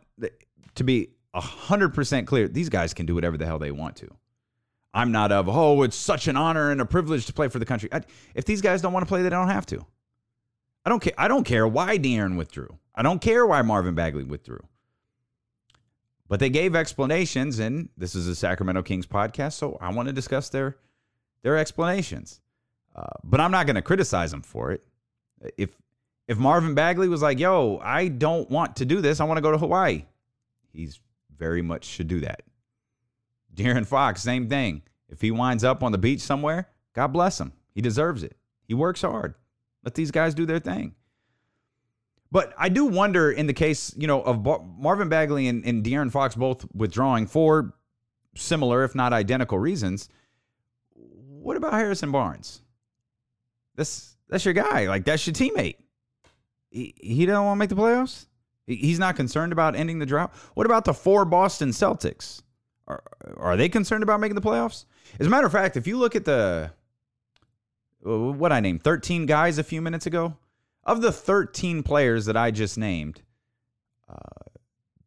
to 0.75 0.83
be 0.83 1.09
100% 1.35 2.27
clear, 2.27 2.47
these 2.47 2.69
guys 2.69 2.93
can 2.93 3.05
do 3.05 3.15
whatever 3.15 3.37
the 3.37 3.45
hell 3.45 3.59
they 3.59 3.71
want 3.71 3.95
to. 3.97 4.09
I'm 4.93 5.11
not 5.11 5.31
of, 5.31 5.49
oh, 5.49 5.81
it's 5.81 5.95
such 5.95 6.27
an 6.27 6.37
honor 6.37 6.69
and 6.69 6.79
a 6.79 6.85
privilege 6.85 7.25
to 7.25 7.33
play 7.33 7.47
for 7.47 7.57
the 7.57 7.65
country. 7.65 7.89
I, 7.91 8.01
if 8.35 8.45
these 8.45 8.61
guys 8.61 8.81
don't 8.81 8.93
want 8.93 9.03
to 9.03 9.07
play, 9.07 9.23
they 9.23 9.29
don't 9.29 9.49
have 9.49 9.65
to. 9.67 9.83
I 10.85 10.89
don't 10.89 10.99
care. 10.99 11.13
I 11.17 11.27
don't 11.27 11.45
care 11.45 11.67
why 11.67 11.97
De'Aaron 11.97 12.37
withdrew. 12.37 12.77
I 12.93 13.01
don't 13.01 13.19
care 13.19 13.45
why 13.45 13.61
Marvin 13.63 13.95
Bagley 13.95 14.23
withdrew. 14.23 14.59
But 16.27 16.39
they 16.39 16.49
gave 16.49 16.75
explanations, 16.75 17.59
and 17.59 17.89
this 17.97 18.15
is 18.15 18.27
a 18.27 18.35
Sacramento 18.35 18.81
Kings 18.83 19.05
podcast, 19.05 19.53
so 19.53 19.77
I 19.81 19.91
want 19.93 20.07
to 20.07 20.13
discuss 20.13 20.49
their 20.49 20.77
their 21.41 21.57
explanations. 21.57 22.39
Uh, 22.95 23.05
but 23.23 23.39
I'm 23.41 23.51
not 23.51 23.65
going 23.65 23.75
to 23.75 23.81
criticize 23.81 24.31
them 24.31 24.41
for 24.41 24.71
it. 24.71 24.83
If 25.57 25.71
if 26.27 26.37
Marvin 26.37 26.75
Bagley 26.75 27.09
was 27.09 27.21
like, 27.21 27.39
"Yo, 27.39 27.79
I 27.83 28.07
don't 28.07 28.49
want 28.49 28.77
to 28.77 28.85
do 28.85 29.01
this. 29.01 29.19
I 29.19 29.25
want 29.25 29.37
to 29.37 29.41
go 29.41 29.51
to 29.51 29.57
Hawaii," 29.57 30.05
he's 30.71 30.99
very 31.37 31.61
much 31.61 31.83
should 31.83 32.07
do 32.07 32.21
that. 32.21 32.43
De'Aaron 33.53 33.85
Fox, 33.85 34.21
same 34.21 34.47
thing. 34.47 34.81
If 35.09 35.21
he 35.21 35.31
winds 35.31 35.63
up 35.63 35.83
on 35.83 35.91
the 35.91 35.97
beach 35.97 36.21
somewhere, 36.21 36.69
God 36.93 37.07
bless 37.07 37.39
him. 37.39 37.53
He 37.75 37.81
deserves 37.81 38.23
it. 38.23 38.37
He 38.67 38.73
works 38.73 39.01
hard. 39.01 39.35
Let 39.83 39.95
these 39.95 40.11
guys 40.11 40.33
do 40.33 40.45
their 40.45 40.59
thing. 40.59 40.95
But 42.33 42.51
I 42.57 42.67
do 42.69 42.85
wonder 42.85 43.31
in 43.31 43.45
the 43.45 43.53
case, 43.53 43.93
you 43.95 44.07
know, 44.07 44.23
of 44.23 44.43
Marvin 44.79 45.07
Bagley 45.07 45.47
and, 45.47 45.63
and 45.63 45.83
De'Aaron 45.83 46.11
Fox 46.11 46.33
both 46.33 46.65
withdrawing 46.73 47.27
for 47.27 47.75
similar, 48.35 48.83
if 48.83 48.95
not 48.95 49.13
identical 49.13 49.59
reasons. 49.59 50.09
What 50.95 51.57
about 51.57 51.73
Harrison 51.73 52.11
Barnes? 52.11 52.63
That's 53.75 54.17
that's 54.29 54.45
your 54.45 54.55
guy. 54.55 54.87
Like 54.87 55.05
that's 55.05 55.27
your 55.27 55.35
teammate. 55.35 55.75
He, 56.71 56.95
he 56.99 57.27
don't 57.27 57.45
want 57.45 57.57
to 57.57 57.59
make 57.59 57.69
the 57.69 57.75
playoffs. 57.75 58.25
He's 58.65 58.97
not 58.97 59.15
concerned 59.15 59.53
about 59.53 59.75
ending 59.75 59.99
the 59.99 60.05
drought. 60.07 60.33
What 60.55 60.65
about 60.65 60.85
the 60.85 60.93
four 60.95 61.25
Boston 61.25 61.69
Celtics? 61.69 62.41
Are, 62.87 63.03
are 63.37 63.55
they 63.55 63.69
concerned 63.69 64.01
about 64.01 64.19
making 64.19 64.35
the 64.35 64.41
playoffs? 64.41 64.85
As 65.19 65.27
a 65.27 65.29
matter 65.29 65.45
of 65.45 65.51
fact, 65.51 65.77
if 65.77 65.85
you 65.85 65.99
look 65.99 66.15
at 66.15 66.25
the 66.25 66.71
what 68.01 68.51
I 68.51 68.59
named 68.59 68.83
13 68.83 69.27
guys 69.27 69.59
a 69.59 69.63
few 69.63 69.83
minutes 69.83 70.07
ago, 70.07 70.35
of 70.85 71.01
the 71.01 71.11
13 71.11 71.83
players 71.83 72.25
that 72.25 72.37
I 72.37 72.51
just 72.51 72.77
named 72.77 73.21
uh, 74.09 74.15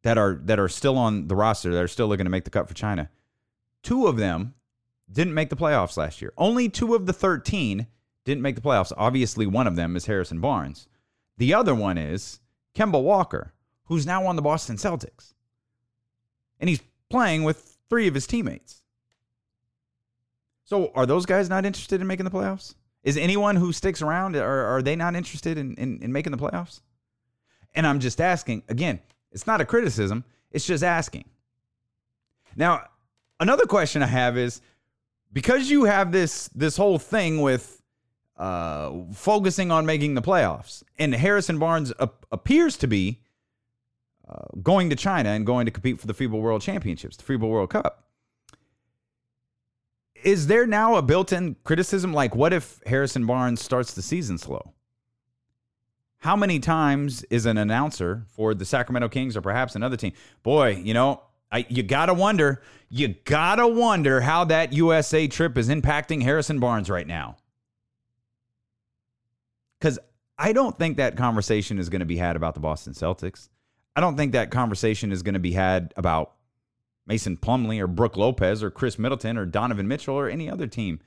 that 0.02 0.18
are 0.18 0.40
that 0.44 0.58
are 0.58 0.68
still 0.68 0.96
on 0.96 1.28
the 1.28 1.36
roster 1.36 1.72
that 1.72 1.82
are 1.82 1.88
still 1.88 2.06
looking 2.06 2.24
to 2.24 2.30
make 2.30 2.44
the 2.44 2.50
cut 2.50 2.68
for 2.68 2.74
China, 2.74 3.10
two 3.82 4.06
of 4.06 4.16
them 4.16 4.54
didn't 5.10 5.34
make 5.34 5.50
the 5.50 5.56
playoffs 5.56 5.96
last 5.96 6.20
year. 6.20 6.32
Only 6.36 6.68
two 6.68 6.94
of 6.94 7.06
the 7.06 7.12
13 7.12 7.86
didn't 8.24 8.42
make 8.42 8.56
the 8.56 8.60
playoffs. 8.60 8.92
Obviously, 8.96 9.46
one 9.46 9.66
of 9.66 9.76
them 9.76 9.96
is 9.96 10.06
Harrison 10.06 10.40
Barnes. 10.40 10.88
The 11.38 11.54
other 11.54 11.74
one 11.74 11.98
is 11.98 12.40
Kemba 12.74 13.02
Walker, 13.02 13.52
who's 13.84 14.06
now 14.06 14.26
on 14.26 14.36
the 14.36 14.42
Boston 14.42 14.76
Celtics. 14.76 15.34
And 16.58 16.68
he's 16.68 16.82
playing 17.10 17.44
with 17.44 17.76
three 17.88 18.08
of 18.08 18.14
his 18.14 18.26
teammates. 18.26 18.82
So 20.64 20.90
are 20.94 21.06
those 21.06 21.26
guys 21.26 21.48
not 21.48 21.64
interested 21.64 22.00
in 22.00 22.06
making 22.06 22.24
the 22.24 22.30
playoffs? 22.30 22.74
Is 23.06 23.16
anyone 23.16 23.54
who 23.54 23.72
sticks 23.72 24.02
around, 24.02 24.34
are, 24.34 24.66
are 24.66 24.82
they 24.82 24.96
not 24.96 25.14
interested 25.14 25.56
in, 25.56 25.76
in, 25.76 26.02
in 26.02 26.12
making 26.12 26.32
the 26.32 26.38
playoffs? 26.38 26.80
And 27.72 27.86
I'm 27.86 28.00
just 28.00 28.20
asking, 28.20 28.64
again, 28.68 28.98
it's 29.30 29.46
not 29.46 29.60
a 29.60 29.64
criticism, 29.64 30.24
it's 30.50 30.66
just 30.66 30.82
asking. 30.82 31.24
Now, 32.56 32.88
another 33.38 33.64
question 33.64 34.02
I 34.02 34.08
have 34.08 34.36
is 34.36 34.60
because 35.32 35.70
you 35.70 35.84
have 35.84 36.10
this 36.10 36.48
this 36.48 36.76
whole 36.76 36.98
thing 36.98 37.42
with 37.42 37.80
uh, 38.36 38.90
focusing 39.12 39.70
on 39.70 39.86
making 39.86 40.14
the 40.14 40.22
playoffs, 40.22 40.82
and 40.98 41.14
Harrison 41.14 41.58
Barnes 41.60 41.92
appears 42.32 42.76
to 42.78 42.88
be 42.88 43.20
uh, 44.28 44.46
going 44.64 44.90
to 44.90 44.96
China 44.96 45.28
and 45.28 45.46
going 45.46 45.66
to 45.66 45.70
compete 45.70 46.00
for 46.00 46.08
the 46.08 46.14
FIBA 46.14 46.40
World 46.40 46.60
Championships, 46.60 47.16
the 47.16 47.22
FIBA 47.22 47.48
World 47.48 47.70
Cup 47.70 48.05
is 50.26 50.48
there 50.48 50.66
now 50.66 50.96
a 50.96 51.02
built-in 51.02 51.54
criticism 51.62 52.12
like 52.12 52.34
what 52.34 52.52
if 52.52 52.80
Harrison 52.84 53.24
Barnes 53.26 53.62
starts 53.62 53.94
the 53.94 54.02
season 54.02 54.38
slow? 54.38 54.74
How 56.18 56.34
many 56.34 56.58
times 56.58 57.22
is 57.30 57.46
an 57.46 57.56
announcer 57.56 58.24
for 58.30 58.52
the 58.52 58.64
Sacramento 58.64 59.08
Kings 59.08 59.36
or 59.36 59.40
perhaps 59.40 59.76
another 59.76 59.96
team? 59.96 60.12
Boy, 60.42 60.82
you 60.82 60.94
know, 60.94 61.22
I, 61.52 61.64
you 61.68 61.84
gotta 61.84 62.12
wonder, 62.12 62.60
you 62.88 63.14
gotta 63.24 63.68
wonder 63.68 64.20
how 64.20 64.44
that 64.46 64.72
USA 64.72 65.28
trip 65.28 65.56
is 65.56 65.68
impacting 65.68 66.20
Harrison 66.22 66.58
Barnes 66.58 66.90
right 66.90 67.06
now. 67.06 67.36
Because 69.78 69.96
I 70.36 70.52
don't 70.52 70.76
think 70.76 70.96
that 70.96 71.16
conversation 71.16 71.78
is 71.78 71.88
going 71.88 72.00
to 72.00 72.06
be 72.06 72.16
had 72.16 72.34
about 72.34 72.54
the 72.54 72.60
Boston 72.60 72.94
Celtics. 72.94 73.48
I 73.94 74.00
don't 74.00 74.16
think 74.16 74.32
that 74.32 74.50
conversation 74.50 75.12
is 75.12 75.22
going 75.22 75.34
to 75.34 75.40
be 75.40 75.52
had 75.52 75.94
about 75.96 76.35
Mason 77.06 77.36
Plumlee 77.36 77.80
or 77.80 77.86
Brook 77.86 78.16
Lopez 78.16 78.62
or 78.62 78.70
Khris 78.70 78.98
Middleton 78.98 79.38
or 79.38 79.46
Donovan 79.46 79.88
Mitchell 79.88 80.16
or 80.16 80.28
any 80.28 80.50
other 80.50 80.66
team, 80.66 81.00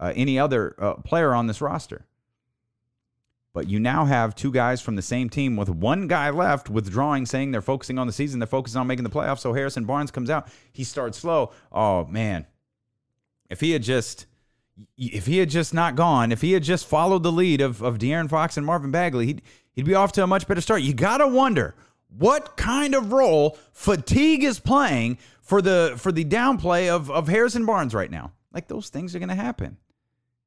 uh, 0.00 0.12
any 0.16 0.38
other 0.38 0.74
uh, 0.78 0.94
player 0.94 1.34
on 1.34 1.46
this 1.46 1.60
roster. 1.60 2.06
But 3.54 3.68
you 3.68 3.78
now 3.78 4.06
have 4.06 4.34
two 4.34 4.50
guys 4.50 4.80
from 4.80 4.96
the 4.96 5.02
same 5.02 5.28
team 5.28 5.56
with 5.56 5.68
one 5.68 6.08
guy 6.08 6.30
left 6.30 6.70
withdrawing, 6.70 7.26
saying 7.26 7.50
they're 7.50 7.60
focusing 7.60 7.98
on 7.98 8.06
the 8.06 8.12
season, 8.12 8.40
they're 8.40 8.46
focusing 8.46 8.80
on 8.80 8.86
making 8.86 9.04
the 9.04 9.10
playoffs. 9.10 9.40
So 9.40 9.52
Harrison 9.52 9.84
Barnes 9.84 10.10
comes 10.10 10.30
out, 10.30 10.48
he 10.72 10.84
starts 10.84 11.18
slow. 11.18 11.52
Oh 11.70 12.06
man, 12.06 12.46
if 13.50 13.60
he 13.60 13.72
had 13.72 13.82
just, 13.82 14.24
if 14.96 15.26
he 15.26 15.36
had 15.36 15.50
just 15.50 15.74
not 15.74 15.96
gone, 15.96 16.32
if 16.32 16.40
he 16.40 16.52
had 16.52 16.62
just 16.62 16.86
followed 16.86 17.22
the 17.22 17.32
lead 17.32 17.60
of 17.60 17.82
of 17.82 17.98
De'Aaron 17.98 18.30
Fox 18.30 18.56
and 18.56 18.64
Marvin 18.64 18.90
Bagley, 18.90 19.26
he'd 19.26 19.42
he'd 19.74 19.84
be 19.84 19.94
off 19.94 20.12
to 20.12 20.22
a 20.22 20.26
much 20.26 20.48
better 20.48 20.62
start. 20.62 20.80
You 20.80 20.94
gotta 20.94 21.28
wonder 21.28 21.74
what 22.16 22.56
kind 22.56 22.94
of 22.94 23.12
role 23.12 23.58
fatigue 23.72 24.44
is 24.44 24.58
playing 24.58 25.18
for 25.40 25.62
the 25.62 25.94
for 25.96 26.12
the 26.12 26.24
downplay 26.24 26.88
of 26.88 27.10
of 27.10 27.28
Harrison 27.28 27.66
Barnes 27.66 27.94
right 27.94 28.10
now. 28.10 28.32
Like 28.52 28.68
those 28.68 28.88
things 28.88 29.14
are 29.14 29.18
going 29.18 29.28
to 29.28 29.34
happen. 29.34 29.76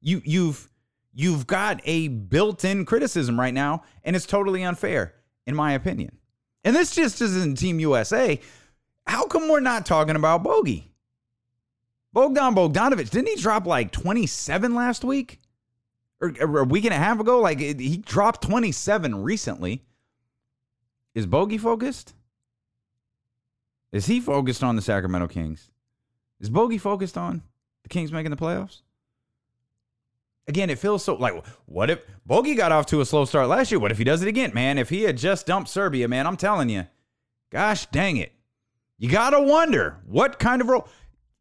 You 0.01 0.21
you've 0.25 0.69
you've 1.13 1.47
got 1.47 1.81
a 1.85 2.07
built-in 2.09 2.85
criticism 2.85 3.39
right 3.39 3.53
now 3.53 3.83
and 4.03 4.15
it's 4.15 4.25
totally 4.25 4.63
unfair 4.63 5.15
in 5.45 5.55
my 5.55 5.73
opinion. 5.73 6.17
And 6.63 6.75
this 6.75 6.95
just 6.95 7.21
isn't 7.21 7.57
Team 7.57 7.79
USA. 7.79 8.39
How 9.05 9.25
come 9.27 9.47
we're 9.47 9.59
not 9.59 9.85
talking 9.85 10.15
about 10.15 10.43
Bogey? 10.43 10.91
Bogdan 12.11 12.55
Bogdanovic, 12.55 13.09
didn't 13.09 13.27
he 13.27 13.35
drop 13.35 13.67
like 13.67 13.91
27 13.91 14.73
last 14.73 15.03
week? 15.03 15.39
Or 16.21 16.59
a 16.59 16.63
week 16.63 16.85
and 16.85 16.93
a 16.93 16.97
half 16.97 17.19
ago? 17.19 17.39
Like 17.41 17.59
he 17.59 17.97
dropped 17.97 18.41
27 18.41 19.21
recently. 19.21 19.83
Is 21.15 21.25
Bogey 21.25 21.57
focused? 21.57 22.13
Is 23.93 24.05
he 24.05 24.19
focused 24.19 24.63
on 24.63 24.75
the 24.75 24.81
Sacramento 24.81 25.29
Kings? 25.29 25.71
Is 26.41 26.49
Bogey 26.49 26.77
focused 26.77 27.17
on 27.17 27.41
the 27.83 27.89
Kings 27.89 28.11
making 28.11 28.31
the 28.31 28.37
playoffs? 28.37 28.81
Again, 30.47 30.69
it 30.69 30.77
feels 30.77 31.03
so 31.03 31.15
like 31.15 31.33
what 31.65 31.89
if 31.89 32.01
Bogey 32.25 32.53
got 32.53 32.71
off 32.71 32.85
to 32.87 33.01
a 33.01 33.05
slow 33.05 33.25
start 33.25 33.47
last 33.47 33.71
year? 33.71 33.79
What 33.79 33.91
if 33.91 33.97
he 33.97 34.03
does 34.03 34.21
it 34.21 34.27
again, 34.27 34.51
man? 34.53 34.77
If 34.77 34.89
he 34.89 35.03
had 35.03 35.17
just 35.17 35.47
dumped 35.47 35.69
Serbia, 35.69 36.07
man, 36.07 36.27
I'm 36.27 36.37
telling 36.37 36.69
you, 36.69 36.85
gosh 37.49 37.85
dang 37.87 38.17
it. 38.17 38.33
You 38.97 39.09
gotta 39.09 39.39
wonder 39.39 39.97
what 40.05 40.37
kind 40.37 40.61
of 40.61 40.67
role. 40.67 40.87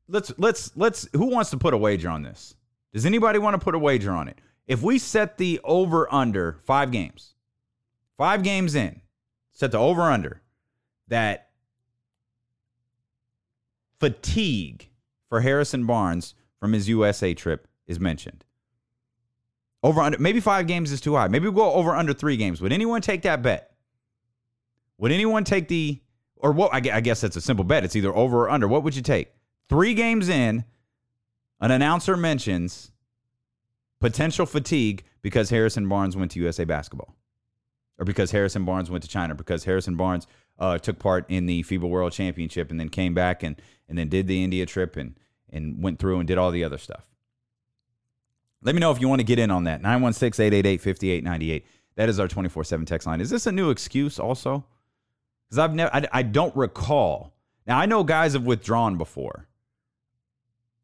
Let's 0.09 0.33
let's 0.39 0.75
let's 0.77 1.09
who 1.13 1.27
wants 1.27 1.51
to 1.51 1.59
put 1.59 1.75
a 1.75 1.77
wager 1.77 2.09
on 2.09 2.23
this? 2.23 2.55
Does 2.93 3.05
anybody 3.05 3.41
want 3.41 3.55
to 3.55 3.59
put 3.59 3.75
a 3.75 3.79
wager 3.79 4.13
on 4.13 4.29
it? 4.29 4.41
If 4.67 4.83
we 4.83 4.99
set 4.99 5.37
the 5.37 5.61
over 5.65 6.13
under 6.15 6.59
five 6.65 6.91
games, 6.91 7.35
five 8.17 8.43
games 8.43 8.75
in, 8.75 9.01
set 9.55 9.71
the 9.73 9.79
over 9.79 10.03
under 10.03 10.43
that 11.09 11.49
fatigue 13.99 14.91
for 15.29 15.41
Harrison 15.41 15.87
Barnes 15.87 16.35
from 16.61 16.73
his 16.73 16.89
USA 16.89 17.33
trip 17.33 17.67
is 17.87 17.99
mentioned. 17.99 18.45
Over 19.83 20.01
under 20.01 20.19
maybe 20.19 20.41
five 20.41 20.67
games 20.67 20.93
is 20.93 21.01
too 21.01 21.15
high. 21.15 21.29
Maybe 21.29 21.49
we'll 21.49 21.65
go 21.65 21.73
over 21.73 21.95
under 21.95 22.13
three 22.13 22.37
games. 22.37 22.61
Would 22.61 22.73
anyone 22.73 23.01
take 23.01 23.23
that 23.23 23.43
bet? 23.43 23.75
Would 24.99 25.13
anyone 25.13 25.45
take 25.45 25.69
the 25.69 26.01
or 26.37 26.53
what? 26.53 26.73
I 26.73 27.01
guess 27.01 27.21
that's 27.21 27.37
a 27.37 27.41
simple 27.41 27.65
bet. 27.65 27.85
It's 27.85 27.97
either 27.97 28.15
over 28.15 28.45
or 28.45 28.51
under. 28.51 28.69
What 28.69 28.83
would 28.83 28.97
you 28.97 29.03
take? 29.03 29.33
Three 29.69 29.95
games 29.95 30.29
in, 30.29 30.65
an 31.61 31.71
announcer 31.71 32.17
mentions 32.17 32.93
potential 34.01 34.47
fatigue 34.47 35.05
because 35.23 35.51
Harrison 35.51 35.89
Barnes 35.89 36.17
went 36.17 36.31
to 36.33 36.41
USA 36.41 36.65
basketball, 36.65 37.14
or 37.99 38.05
because 38.05 38.31
Harrison 38.31 38.65
Barnes 38.65 38.91
went 38.91 39.03
to 39.05 39.09
China, 39.09 39.35
because 39.35 39.65
Harrison 39.65 39.97
Barnes 39.97 40.27
uh, 40.59 40.79
took 40.79 40.99
part 40.99 41.25
in 41.29 41.47
the 41.47 41.63
FIBA 41.63 41.89
World 41.89 42.13
Championship 42.13 42.71
and 42.71 42.79
then 42.79 42.89
came 42.89 43.15
back 43.15 43.43
and 43.43 43.61
and 43.89 43.99
then 43.99 44.09
did 44.09 44.27
the 44.27 44.43
India 44.43 44.67
trip 44.67 44.97
and 44.97 45.19
and 45.51 45.83
went 45.83 45.99
through 45.99 46.19
and 46.19 46.27
did 46.27 46.39
all 46.39 46.51
the 46.51 46.65
other 46.65 46.79
stuff. 46.79 47.07
Let 48.63 48.75
me 48.75 48.81
know 48.81 48.91
if 48.91 49.01
you 49.01 49.09
want 49.09 49.21
to 49.21 49.25
get 49.25 49.39
in 49.39 49.51
on 49.51 49.65
that. 49.65 49.83
916-888-5898. 49.83 51.63
That 51.97 52.09
is 52.09 52.19
our 52.19 52.27
24/7 52.27 52.87
text 52.87 53.07
line. 53.07 53.21
Is 53.21 53.31
this 53.31 53.47
a 53.47 53.53
new 53.53 53.71
excuse 53.71 54.19
also? 54.19 54.65
Cuz 55.51 55.59
I've 55.59 55.75
never 55.75 55.95
I, 55.95 56.07
I 56.13 56.23
don't 56.23 56.55
recall. 56.57 57.35
Now 57.67 57.79
I 57.79 57.87
know 57.87 58.03
guys 58.05 58.33
have 58.33 58.45
withdrawn 58.45 58.97
before. 58.97 59.47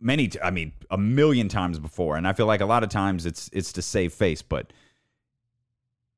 Many 0.00 0.30
I 0.42 0.50
mean 0.50 0.72
a 0.90 0.98
million 0.98 1.48
times 1.48 1.78
before 1.78 2.16
and 2.16 2.26
I 2.28 2.32
feel 2.32 2.46
like 2.46 2.60
a 2.60 2.66
lot 2.66 2.82
of 2.82 2.90
times 2.90 3.26
it's 3.26 3.50
it's 3.52 3.72
to 3.72 3.82
save 3.82 4.12
face, 4.12 4.42
but 4.42 4.72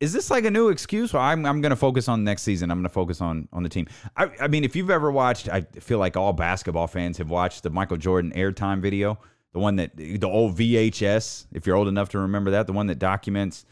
is 0.02 0.12
this 0.12 0.32
like 0.32 0.44
a 0.44 0.50
new 0.50 0.68
excuse? 0.68 1.12
Well, 1.12 1.22
I'm, 1.22 1.46
I'm 1.46 1.60
going 1.60 1.70
to 1.70 1.76
focus 1.76 2.08
on 2.08 2.24
next 2.24 2.42
season. 2.42 2.72
I'm 2.72 2.78
going 2.78 2.82
to 2.82 2.88
focus 2.88 3.20
on 3.20 3.46
on 3.52 3.62
the 3.62 3.68
team. 3.68 3.86
I, 4.16 4.30
I 4.40 4.48
mean, 4.48 4.64
if 4.64 4.74
you've 4.74 4.90
ever 4.90 5.12
watched, 5.12 5.48
I 5.48 5.60
feel 5.60 5.98
like 5.98 6.16
all 6.16 6.32
basketball 6.32 6.88
fans 6.88 7.18
have 7.18 7.30
watched 7.30 7.62
the 7.62 7.70
Michael 7.70 7.96
Jordan 7.96 8.32
airtime 8.34 8.80
video, 8.80 9.20
the 9.52 9.60
one 9.60 9.76
that 9.76 9.96
the 9.96 10.26
old 10.26 10.58
VHS. 10.58 11.46
If 11.52 11.68
you're 11.68 11.76
old 11.76 11.86
enough 11.86 12.08
to 12.10 12.18
remember 12.18 12.50
that, 12.50 12.66
the 12.66 12.72
one 12.72 12.88
that 12.88 12.98
documents 12.98 13.64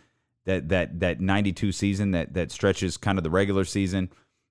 that 0.44 0.68
that 0.68 1.00
that 1.00 1.20
92 1.20 1.72
season 1.72 2.12
that 2.12 2.32
that 2.34 2.52
stretches 2.52 2.96
kind 2.96 3.18
of 3.18 3.25
the 3.25 3.30
regular 3.30 3.64
season, 3.64 4.08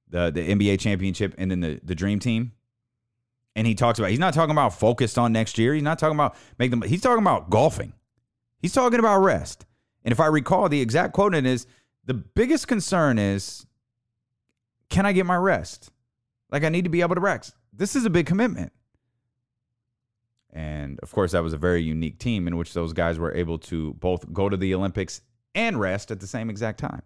the 0.09 0.31
the 0.31 0.49
NBA 0.49 0.81
championship, 0.81 1.33
and 1.37 1.49
then 1.49 1.61
the 1.61 1.79
the 1.81 1.95
Dream 1.95 2.19
Team. 2.19 2.51
And 3.55 3.65
he 3.65 3.73
talks 3.73 3.99
about 3.99 4.11
he's 4.11 4.19
not 4.19 4.33
talking 4.33 4.51
about 4.51 4.77
focused 4.77 5.17
on 5.17 5.31
next 5.31 5.57
year. 5.57 5.73
He's 5.73 5.83
not 5.83 5.97
talking 5.97 6.17
about 6.17 6.35
make 6.57 6.71
them. 6.71 6.81
He's 6.81 7.01
talking 7.01 7.23
about 7.23 7.49
golfing. 7.49 7.93
He's 8.61 8.73
talking 8.73 8.99
about 8.99 9.19
rest. 9.19 9.65
And 10.03 10.11
if 10.11 10.19
I 10.19 10.27
recall, 10.27 10.69
the 10.69 10.81
exact 10.81 11.13
quote 11.13 11.35
in 11.35 11.45
is 11.45 11.65
the 12.05 12.13
biggest 12.13 12.67
concern 12.67 13.17
is 13.17 13.65
can 14.89 15.05
I 15.05 15.11
get 15.11 15.25
my 15.25 15.35
rest? 15.35 15.91
Like 16.51 16.63
I 16.63 16.69
need 16.69 16.85
to 16.85 16.89
be 16.89 17.01
able 17.01 17.15
to 17.15 17.21
rest. 17.21 17.53
This 17.73 17.95
is 17.95 18.05
a 18.05 18.09
big 18.09 18.25
commitment. 18.25 18.71
And 20.51 20.99
of 21.01 21.11
course, 21.11 21.33
that 21.33 21.43
was 21.43 21.53
a 21.53 21.57
very 21.57 21.83
unique 21.83 22.17
team 22.17 22.47
in 22.47 22.57
which 22.57 22.73
those 22.73 22.91
guys 22.91 23.19
were 23.19 23.33
able 23.33 23.59
to 23.59 23.93
both 23.95 24.31
go 24.33 24.49
to 24.49 24.57
the 24.57 24.73
Olympics 24.73 25.21
and 25.53 25.79
rest 25.79 26.09
at 26.09 26.19
the 26.19 26.27
same 26.27 26.49
exact 26.49 26.79
time. 26.79 27.03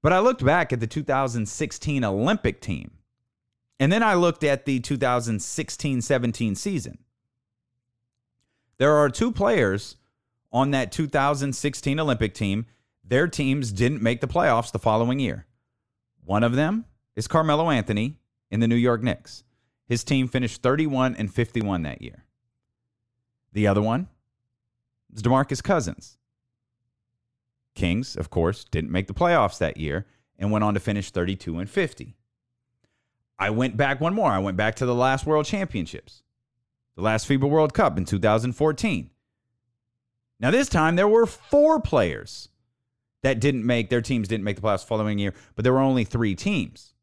But 0.00 0.12
I 0.12 0.20
looked 0.20 0.44
back 0.44 0.72
at 0.72 0.80
the 0.80 0.86
2016 0.86 2.04
Olympic 2.04 2.60
team, 2.60 2.92
and 3.80 3.92
then 3.92 4.02
I 4.02 4.14
looked 4.14 4.44
at 4.44 4.64
the 4.64 4.80
2016 4.80 6.02
17 6.02 6.54
season. 6.54 6.98
There 8.78 8.94
are 8.96 9.08
two 9.08 9.32
players 9.32 9.96
on 10.52 10.70
that 10.72 10.92
2016 10.92 11.98
Olympic 11.98 12.34
team, 12.34 12.66
their 13.04 13.26
teams 13.26 13.72
didn't 13.72 14.02
make 14.02 14.20
the 14.20 14.28
playoffs 14.28 14.70
the 14.70 14.78
following 14.78 15.18
year. 15.18 15.46
One 16.24 16.44
of 16.44 16.54
them 16.54 16.84
is 17.16 17.26
Carmelo 17.26 17.70
Anthony 17.70 18.18
in 18.50 18.60
the 18.60 18.68
New 18.68 18.76
York 18.76 19.02
Knicks. 19.02 19.44
His 19.86 20.04
team 20.04 20.28
finished 20.28 20.62
31 20.62 21.16
and 21.16 21.32
51 21.32 21.82
that 21.82 22.02
year. 22.02 22.24
The 23.52 23.66
other 23.66 23.82
one 23.82 24.08
is 25.14 25.22
DeMarcus 25.22 25.62
Cousins. 25.62 26.18
Kings, 27.74 28.16
of 28.16 28.30
course, 28.30 28.64
didn't 28.64 28.90
make 28.90 29.06
the 29.06 29.14
playoffs 29.14 29.58
that 29.58 29.76
year 29.76 30.06
and 30.38 30.50
went 30.50 30.64
on 30.64 30.74
to 30.74 30.80
finish 30.80 31.10
32 31.10 31.58
and 31.58 31.68
50. 31.68 32.16
I 33.38 33.50
went 33.50 33.76
back 33.76 34.00
one 34.00 34.14
more. 34.14 34.30
I 34.30 34.38
went 34.38 34.56
back 34.56 34.76
to 34.76 34.86
the 34.86 34.94
last 34.94 35.26
World 35.26 35.46
Championships, 35.46 36.22
the 36.96 37.02
last 37.02 37.28
FIBA 37.28 37.48
World 37.48 37.74
Cup 37.74 37.98
in 37.98 38.04
2014. 38.04 39.10
Now, 40.42 40.50
this 40.50 40.68
time 40.68 40.96
there 40.96 41.08
were 41.08 41.24
four 41.24 41.80
players 41.80 42.48
that 43.22 43.40
didn't 43.40 43.64
make 43.64 43.88
their 43.88 44.02
teams 44.02 44.26
didn't 44.26 44.44
make 44.44 44.56
the 44.56 44.62
playoffs 44.62 44.80
the 44.80 44.88
following 44.88 45.18
year, 45.18 45.34
but 45.54 45.62
there 45.62 45.72
were 45.72 45.78
only 45.78 46.02
three 46.02 46.34
teams. 46.34 46.94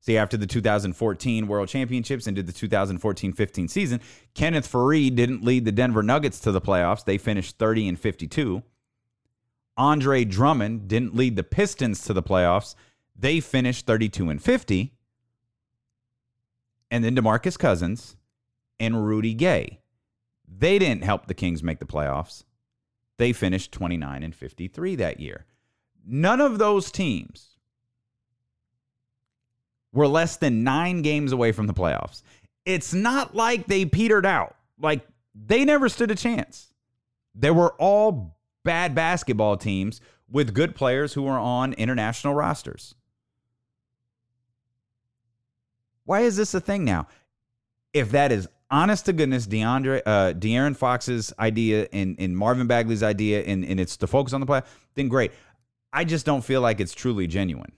See, 0.00 0.16
after 0.16 0.36
the 0.36 0.46
2014 0.46 1.48
World 1.48 1.68
Championships 1.68 2.28
and 2.28 2.36
did 2.36 2.46
the 2.46 2.52
2014-15 2.52 3.68
season, 3.68 4.00
Kenneth 4.34 4.70
Faried 4.70 5.16
didn't 5.16 5.44
lead 5.44 5.64
the 5.64 5.72
Denver 5.72 6.04
Nuggets 6.04 6.38
to 6.40 6.52
the 6.52 6.60
playoffs. 6.60 7.04
They 7.04 7.18
finished 7.18 7.58
30 7.58 7.88
and 7.88 7.98
52. 8.00 8.62
Andre 9.76 10.24
Drummond 10.24 10.86
didn't 10.86 11.16
lead 11.16 11.34
the 11.34 11.42
Pistons 11.42 12.02
to 12.04 12.12
the 12.12 12.22
playoffs. 12.22 12.76
They 13.16 13.40
finished 13.40 13.86
32 13.86 14.30
and 14.30 14.42
50. 14.42 14.94
And 16.90 17.04
then 17.04 17.16
DeMarcus 17.16 17.58
Cousins 17.58 18.16
and 18.78 19.04
Rudy 19.04 19.34
Gay. 19.34 19.80
They 20.50 20.78
didn't 20.78 21.04
help 21.04 21.26
the 21.26 21.34
Kings 21.34 21.62
make 21.62 21.78
the 21.78 21.84
playoffs. 21.84 22.44
They 23.18 23.32
finished 23.32 23.72
29 23.72 24.22
and 24.22 24.34
53 24.34 24.96
that 24.96 25.20
year. 25.20 25.44
None 26.06 26.40
of 26.40 26.58
those 26.58 26.90
teams 26.90 27.56
were 29.92 30.08
less 30.08 30.36
than 30.36 30.64
nine 30.64 31.02
games 31.02 31.32
away 31.32 31.52
from 31.52 31.66
the 31.66 31.74
playoffs. 31.74 32.22
It's 32.64 32.94
not 32.94 33.34
like 33.34 33.66
they 33.66 33.84
petered 33.84 34.26
out. 34.26 34.56
Like 34.80 35.06
they 35.34 35.64
never 35.64 35.88
stood 35.88 36.10
a 36.10 36.14
chance. 36.14 36.72
They 37.34 37.50
were 37.50 37.74
all 37.78 38.36
bad 38.64 38.94
basketball 38.94 39.56
teams 39.56 40.00
with 40.30 40.54
good 40.54 40.74
players 40.74 41.14
who 41.14 41.22
were 41.22 41.38
on 41.38 41.72
international 41.74 42.34
rosters. 42.34 42.94
Why 46.04 46.20
is 46.20 46.36
this 46.36 46.54
a 46.54 46.60
thing 46.60 46.84
now? 46.84 47.06
If 47.92 48.10
that 48.12 48.32
is 48.32 48.48
honest 48.70 49.06
to 49.06 49.12
goodness 49.12 49.46
DeAndre 49.46 50.02
uh 50.04 50.32
De'Aaron 50.32 50.76
Fox's 50.76 51.32
idea 51.38 51.88
and, 51.92 52.16
and 52.18 52.36
Marvin 52.36 52.66
Bagley's 52.66 53.02
idea 53.02 53.42
and, 53.42 53.64
and 53.64 53.80
it's 53.80 53.96
to 53.98 54.06
focus 54.06 54.32
on 54.32 54.40
the 54.40 54.46
play, 54.46 54.62
then 54.94 55.08
great. 55.08 55.32
I 55.92 56.04
just 56.04 56.26
don't 56.26 56.42
feel 56.42 56.60
like 56.60 56.80
it's 56.80 56.94
truly 56.94 57.26
genuine. 57.26 57.72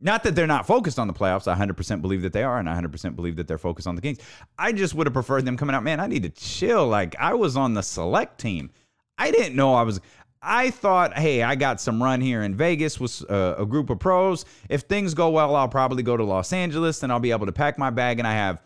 Not 0.00 0.24
that 0.24 0.34
they're 0.34 0.46
not 0.46 0.66
focused 0.66 0.98
on 0.98 1.06
the 1.06 1.14
playoffs. 1.14 1.48
I 1.48 1.56
100% 1.56 2.02
believe 2.02 2.20
that 2.22 2.32
they 2.32 2.42
are, 2.42 2.58
and 2.58 2.68
I 2.68 2.78
100% 2.78 3.16
believe 3.16 3.36
that 3.36 3.48
they're 3.48 3.56
focused 3.56 3.88
on 3.88 3.94
the 3.94 4.02
Kings. 4.02 4.18
I 4.58 4.72
just 4.72 4.94
would 4.94 5.06
have 5.06 5.14
preferred 5.14 5.46
them 5.46 5.56
coming 5.56 5.74
out. 5.74 5.84
Man, 5.84 6.00
I 6.00 6.06
need 6.06 6.22
to 6.24 6.28
chill. 6.28 6.86
Like 6.86 7.16
I 7.18 7.34
was 7.34 7.56
on 7.56 7.74
the 7.74 7.82
select 7.82 8.38
team. 8.38 8.70
I 9.16 9.30
didn't 9.30 9.56
know 9.56 9.74
I 9.74 9.82
was. 9.82 10.00
I 10.42 10.70
thought, 10.70 11.16
hey, 11.18 11.42
I 11.42 11.54
got 11.54 11.80
some 11.80 12.00
run 12.00 12.20
here 12.20 12.42
in 12.42 12.54
Vegas 12.54 13.00
with 13.00 13.28
uh, 13.28 13.56
a 13.58 13.64
group 13.64 13.88
of 13.88 13.98
pros. 13.98 14.44
If 14.68 14.82
things 14.82 15.14
go 15.14 15.30
well, 15.30 15.56
I'll 15.56 15.66
probably 15.66 16.02
go 16.02 16.16
to 16.16 16.22
Los 16.22 16.52
Angeles, 16.52 17.02
and 17.02 17.10
I'll 17.10 17.18
be 17.18 17.30
able 17.30 17.46
to 17.46 17.52
pack 17.52 17.78
my 17.78 17.90
bag, 17.90 18.18
and 18.18 18.28
I 18.28 18.34
have 18.34 18.62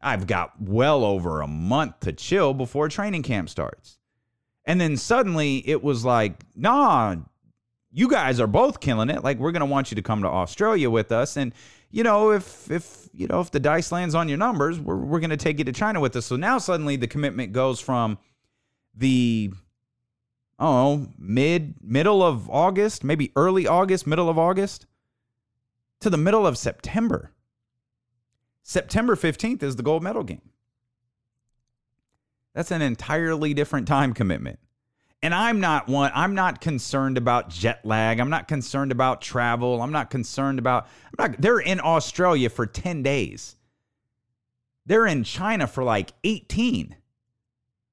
I've 0.00 0.26
got 0.26 0.60
well 0.60 1.04
over 1.04 1.40
a 1.40 1.46
month 1.46 2.00
to 2.00 2.12
chill 2.12 2.54
before 2.54 2.88
training 2.88 3.22
camp 3.22 3.48
starts. 3.48 3.98
And 4.64 4.80
then 4.80 4.96
suddenly 4.96 5.66
it 5.68 5.82
was 5.82 6.04
like, 6.04 6.42
nah, 6.54 7.16
you 7.92 8.08
guys 8.08 8.40
are 8.40 8.46
both 8.46 8.80
killing 8.80 9.10
it. 9.10 9.24
Like 9.24 9.38
we're 9.38 9.52
gonna 9.52 9.66
want 9.66 9.90
you 9.90 9.94
to 9.94 10.02
come 10.02 10.22
to 10.22 10.28
Australia 10.28 10.90
with 10.90 11.12
us. 11.12 11.36
And 11.36 11.54
you 11.90 12.02
know, 12.02 12.32
if 12.32 12.70
if 12.70 13.08
you 13.12 13.26
know 13.26 13.40
if 13.40 13.50
the 13.50 13.60
dice 13.60 13.90
lands 13.92 14.14
on 14.14 14.28
your 14.28 14.38
numbers, 14.38 14.78
we're 14.78 14.96
we're 14.96 15.20
gonna 15.20 15.36
take 15.36 15.58
you 15.58 15.64
to 15.64 15.72
China 15.72 16.00
with 16.00 16.14
us. 16.16 16.26
So 16.26 16.36
now 16.36 16.58
suddenly 16.58 16.96
the 16.96 17.06
commitment 17.06 17.52
goes 17.52 17.80
from 17.80 18.18
the 18.94 19.52
oh 20.58 21.06
mid 21.16 21.74
middle 21.80 22.22
of 22.22 22.50
August, 22.50 23.04
maybe 23.04 23.32
early 23.36 23.66
August, 23.66 24.06
middle 24.06 24.28
of 24.28 24.38
August, 24.38 24.86
to 26.00 26.10
the 26.10 26.18
middle 26.18 26.46
of 26.46 26.58
September. 26.58 27.32
September 28.68 29.14
15th 29.14 29.62
is 29.62 29.76
the 29.76 29.82
gold 29.84 30.02
medal 30.02 30.24
game. 30.24 30.42
That's 32.52 32.72
an 32.72 32.82
entirely 32.82 33.54
different 33.54 33.86
time 33.86 34.12
commitment. 34.12 34.58
And 35.22 35.32
I'm 35.32 35.60
not 35.60 35.86
one, 35.86 36.10
I'm 36.12 36.34
not 36.34 36.60
concerned 36.60 37.16
about 37.16 37.48
jet 37.48 37.86
lag. 37.86 38.18
I'm 38.18 38.28
not 38.28 38.48
concerned 38.48 38.90
about 38.90 39.20
travel. 39.20 39.80
I'm 39.80 39.92
not 39.92 40.10
concerned 40.10 40.58
about, 40.58 40.88
I'm 41.16 41.30
not, 41.30 41.40
they're 41.40 41.60
in 41.60 41.78
Australia 41.80 42.50
for 42.50 42.66
10 42.66 43.04
days. 43.04 43.54
They're 44.84 45.06
in 45.06 45.22
China 45.22 45.68
for 45.68 45.84
like 45.84 46.12
18. 46.24 46.96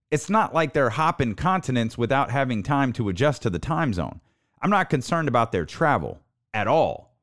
It's 0.10 0.30
not 0.30 0.56
like 0.56 0.74
they're 0.74 0.90
hopping 0.90 1.36
continents 1.36 2.00
without 2.00 2.32
having 2.32 2.64
time 2.64 2.94
to 2.94 3.10
adjust 3.10 3.44
to 3.44 3.52
the 3.52 3.60
time 3.60 3.94
zone. 3.94 4.22
I'm 4.60 4.72
not 4.72 4.90
concerned 4.90 5.28
about 5.28 5.52
their 5.52 5.66
travel 5.66 6.20
at 6.52 6.68
all. 6.68 7.16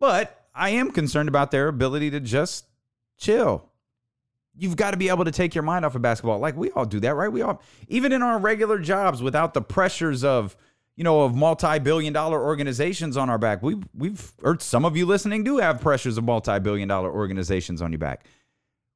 But 0.00 0.37
I 0.58 0.70
am 0.70 0.90
concerned 0.90 1.28
about 1.28 1.50
their 1.50 1.68
ability 1.68 2.10
to 2.10 2.20
just 2.20 2.66
chill. 3.16 3.64
You've 4.56 4.76
got 4.76 4.90
to 4.90 4.96
be 4.96 5.08
able 5.08 5.24
to 5.24 5.30
take 5.30 5.54
your 5.54 5.62
mind 5.62 5.84
off 5.84 5.94
of 5.94 6.02
basketball. 6.02 6.40
Like 6.40 6.56
we 6.56 6.70
all 6.72 6.84
do 6.84 6.98
that, 7.00 7.14
right? 7.14 7.30
We 7.30 7.42
all, 7.42 7.62
even 7.86 8.12
in 8.12 8.22
our 8.22 8.38
regular 8.38 8.78
jobs, 8.78 9.22
without 9.22 9.54
the 9.54 9.62
pressures 9.62 10.24
of, 10.24 10.56
you 10.96 11.04
know, 11.04 11.22
of 11.22 11.36
multi-billion 11.36 12.12
dollar 12.12 12.42
organizations 12.42 13.16
on 13.16 13.30
our 13.30 13.38
back. 13.38 13.62
We've, 13.62 13.82
we've, 13.96 14.32
or 14.42 14.58
some 14.58 14.84
of 14.84 14.96
you 14.96 15.06
listening 15.06 15.44
do 15.44 15.58
have 15.58 15.80
pressures 15.80 16.18
of 16.18 16.24
multi-billion 16.24 16.88
dollar 16.88 17.12
organizations 17.12 17.80
on 17.80 17.92
your 17.92 18.00
back. 18.00 18.26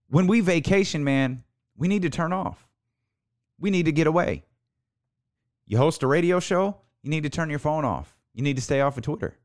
When 0.09 0.27
we 0.27 0.41
vacation, 0.41 1.05
man, 1.05 1.45
we 1.77 1.87
need 1.87 2.03
to 2.03 2.11
turn 2.11 2.33
off. 2.33 2.69
We 3.61 3.71
need 3.71 3.85
to 3.85 3.93
get 3.93 4.09
away. 4.09 4.43
You 5.67 5.79
host 5.79 6.03
a 6.03 6.09
radio 6.09 6.41
show, 6.41 6.77
you 7.03 7.11
need 7.11 7.23
to 7.23 7.31
turn 7.31 7.51
your 7.51 7.61
phone 7.61 7.85
off. 7.85 8.17
You 8.35 8.43
need 8.43 8.57
to 8.57 8.63
stay 8.63 8.81
off 8.81 8.97
of 8.97 9.05
Twitter. 9.05 9.37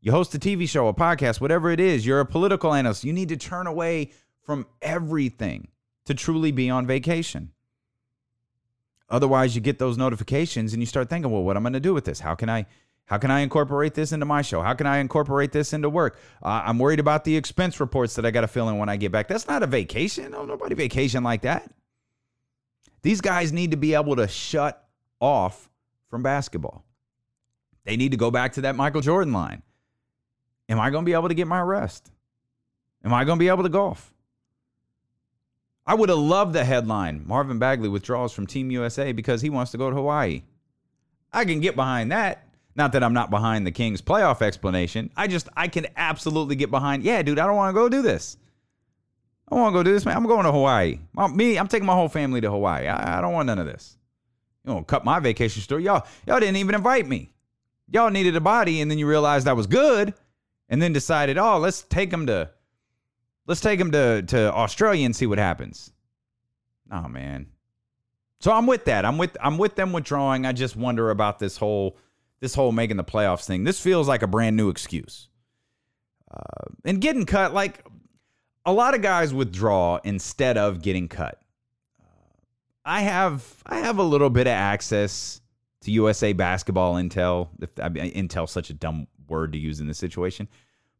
You 0.00 0.12
host 0.12 0.34
a 0.34 0.38
TV 0.38 0.68
show, 0.68 0.88
a 0.88 0.94
podcast, 0.94 1.40
whatever 1.40 1.70
it 1.70 1.80
is, 1.80 2.06
you're 2.06 2.20
a 2.20 2.26
political 2.26 2.72
analyst. 2.72 3.04
You 3.04 3.12
need 3.12 3.28
to 3.28 3.36
turn 3.36 3.66
away 3.66 4.12
from 4.42 4.66
everything 4.80 5.68
to 6.06 6.14
truly 6.14 6.52
be 6.52 6.70
on 6.70 6.86
vacation. 6.86 7.52
Otherwise, 9.10 9.54
you 9.54 9.60
get 9.60 9.78
those 9.78 9.98
notifications 9.98 10.72
and 10.72 10.80
you 10.80 10.86
start 10.86 11.10
thinking, 11.10 11.30
well, 11.30 11.42
what 11.42 11.56
am 11.56 11.66
I 11.66 11.70
going 11.70 11.74
to 11.74 11.80
do 11.80 11.92
with 11.92 12.04
this? 12.04 12.20
How 12.20 12.34
can 12.34 12.48
I 12.48 12.66
how 13.06 13.18
can 13.18 13.32
I 13.32 13.40
incorporate 13.40 13.94
this 13.94 14.12
into 14.12 14.24
my 14.24 14.40
show? 14.40 14.62
How 14.62 14.72
can 14.74 14.86
I 14.86 14.98
incorporate 14.98 15.50
this 15.50 15.72
into 15.72 15.90
work? 15.90 16.16
Uh, 16.40 16.62
I'm 16.64 16.78
worried 16.78 17.00
about 17.00 17.24
the 17.24 17.36
expense 17.36 17.80
reports 17.80 18.14
that 18.14 18.24
I 18.24 18.30
got 18.30 18.42
to 18.42 18.48
fill 18.48 18.68
in 18.68 18.78
when 18.78 18.88
I 18.88 18.96
get 18.96 19.10
back. 19.10 19.26
That's 19.26 19.48
not 19.48 19.64
a 19.64 19.66
vacation. 19.66 20.30
No, 20.30 20.44
nobody 20.44 20.76
vacation 20.76 21.24
like 21.24 21.42
that. 21.42 21.68
These 23.02 23.20
guys 23.20 23.52
need 23.52 23.72
to 23.72 23.76
be 23.76 23.94
able 23.94 24.14
to 24.14 24.28
shut 24.28 24.88
off 25.20 25.68
from 26.08 26.22
basketball. 26.22 26.84
They 27.84 27.96
need 27.96 28.12
to 28.12 28.16
go 28.16 28.30
back 28.30 28.52
to 28.52 28.60
that 28.60 28.76
Michael 28.76 29.00
Jordan 29.00 29.32
line. 29.32 29.62
Am 30.70 30.80
I 30.80 30.88
going 30.90 31.04
to 31.04 31.06
be 31.06 31.14
able 31.14 31.28
to 31.28 31.34
get 31.34 31.48
my 31.48 31.60
rest? 31.60 32.10
Am 33.04 33.12
I 33.12 33.24
going 33.24 33.38
to 33.38 33.42
be 33.42 33.48
able 33.48 33.64
to 33.64 33.68
golf? 33.68 34.14
I 35.84 35.94
would 35.94 36.08
have 36.08 36.18
loved 36.18 36.52
the 36.52 36.64
headline 36.64 37.24
Marvin 37.26 37.58
Bagley 37.58 37.88
withdraws 37.88 38.32
from 38.32 38.46
Team 38.46 38.70
USA 38.70 39.10
because 39.10 39.42
he 39.42 39.50
wants 39.50 39.72
to 39.72 39.78
go 39.78 39.90
to 39.90 39.96
Hawaii. 39.96 40.42
I 41.32 41.44
can 41.44 41.58
get 41.58 41.74
behind 41.74 42.12
that. 42.12 42.46
Not 42.76 42.92
that 42.92 43.02
I'm 43.02 43.12
not 43.12 43.30
behind 43.30 43.66
the 43.66 43.72
Kings 43.72 44.00
playoff 44.00 44.42
explanation. 44.42 45.10
I 45.16 45.26
just, 45.26 45.48
I 45.56 45.66
can 45.66 45.88
absolutely 45.96 46.54
get 46.54 46.70
behind, 46.70 47.02
yeah, 47.02 47.20
dude, 47.22 47.40
I 47.40 47.46
don't 47.46 47.56
want 47.56 47.74
to 47.74 47.80
go 47.80 47.88
do 47.88 48.00
this. 48.00 48.36
I 49.48 49.56
want 49.56 49.72
to 49.74 49.78
go 49.78 49.82
do 49.82 49.92
this, 49.92 50.06
man. 50.06 50.16
I'm 50.16 50.26
going 50.26 50.44
to 50.44 50.52
Hawaii. 50.52 51.00
Me, 51.34 51.58
I'm 51.58 51.66
taking 51.66 51.86
my 51.86 51.94
whole 51.94 52.08
family 52.08 52.40
to 52.40 52.50
Hawaii. 52.50 52.86
I, 52.86 53.18
I 53.18 53.20
don't 53.20 53.32
want 53.32 53.46
none 53.46 53.58
of 53.58 53.66
this. 53.66 53.98
You 54.64 54.72
know, 54.72 54.82
cut 54.82 55.04
my 55.04 55.18
vacation 55.18 55.62
story. 55.62 55.84
Y'all, 55.84 56.06
y'all 56.26 56.38
didn't 56.38 56.56
even 56.56 56.76
invite 56.76 57.08
me. 57.08 57.32
Y'all 57.90 58.10
needed 58.10 58.36
a 58.36 58.40
body, 58.40 58.80
and 58.80 58.88
then 58.88 58.98
you 58.98 59.08
realized 59.08 59.48
I 59.48 59.52
was 59.54 59.66
good, 59.66 60.14
and 60.70 60.80
then 60.80 60.92
decided, 60.94 61.36
oh, 61.36 61.58
let's 61.58 61.82
take 61.82 62.10
him 62.10 62.26
to 62.26 62.48
let's 63.46 63.60
take 63.60 63.78
him 63.78 63.90
to 63.90 64.22
to 64.22 64.54
Australia 64.54 65.04
and 65.04 65.14
see 65.14 65.26
what 65.26 65.38
happens. 65.38 65.92
Oh 66.90 67.08
man. 67.08 67.48
So 68.40 68.52
I'm 68.52 68.66
with 68.66 68.86
that. 68.86 69.04
I'm 69.04 69.18
with 69.18 69.36
I'm 69.42 69.58
with 69.58 69.74
them 69.74 69.92
withdrawing. 69.92 70.46
I 70.46 70.52
just 70.52 70.76
wonder 70.76 71.10
about 71.10 71.38
this 71.38 71.58
whole 71.58 71.98
this 72.40 72.54
whole 72.54 72.72
making 72.72 72.96
the 72.96 73.04
playoffs 73.04 73.44
thing. 73.44 73.64
This 73.64 73.80
feels 73.80 74.08
like 74.08 74.22
a 74.22 74.26
brand 74.26 74.56
new 74.56 74.70
excuse. 74.70 75.28
Uh, 76.32 76.70
and 76.84 77.00
getting 77.00 77.26
cut, 77.26 77.52
like 77.52 77.84
a 78.64 78.72
lot 78.72 78.94
of 78.94 79.02
guys 79.02 79.34
withdraw 79.34 79.98
instead 80.04 80.56
of 80.56 80.80
getting 80.80 81.08
cut. 81.08 81.42
Uh, 82.00 82.04
I 82.84 83.00
have 83.00 83.62
I 83.66 83.80
have 83.80 83.98
a 83.98 84.02
little 84.02 84.30
bit 84.30 84.46
of 84.46 84.52
access 84.52 85.40
to 85.82 85.90
USA 85.90 86.32
basketball 86.32 86.94
intel. 86.94 87.48
If 87.60 87.70
I 87.82 87.88
mean, 87.88 88.12
intel 88.12 88.48
such 88.48 88.70
a 88.70 88.74
dumb 88.74 89.08
word 89.30 89.52
to 89.52 89.58
use 89.58 89.80
in 89.80 89.86
this 89.86 89.98
situation. 89.98 90.48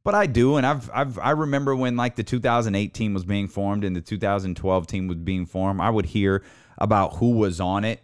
But 0.03 0.14
I 0.14 0.27
do, 0.27 0.57
and 0.57 0.66
I've 0.66 0.88
I've 0.95 1.19
I 1.19 1.33
remember 1.33 1.77
when 1.77 1.97
like 1.97 2.16
the 2.16 2.23
2008 2.23 2.95
team 2.95 3.12
was 3.12 3.25
being 3.25 3.49
formed 3.49 3.85
and 3.85 3.95
the 3.95 4.01
2012 4.01 4.87
team 4.87 5.09
was 5.09 5.19
being 5.19 5.45
formed. 5.45 5.81
I 5.81 5.90
would 5.90 6.07
hear 6.07 6.43
about 6.79 7.16
who 7.16 7.33
was 7.33 7.61
on 7.61 7.85
it, 7.85 8.03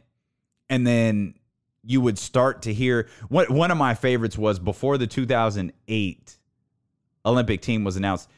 and 0.68 0.86
then 0.86 1.34
you 1.82 2.02
would 2.02 2.18
start 2.18 2.62
to 2.62 2.74
hear. 2.74 3.08
What 3.28 3.50
one 3.50 3.70
of 3.70 3.78
my 3.78 3.94
favorites 3.94 4.36
was 4.36 4.58
before 4.58 4.98
the 4.98 5.06
2008 5.06 6.38
Olympic 7.24 7.62
team 7.62 7.82
was 7.82 7.96
announced. 7.96 8.28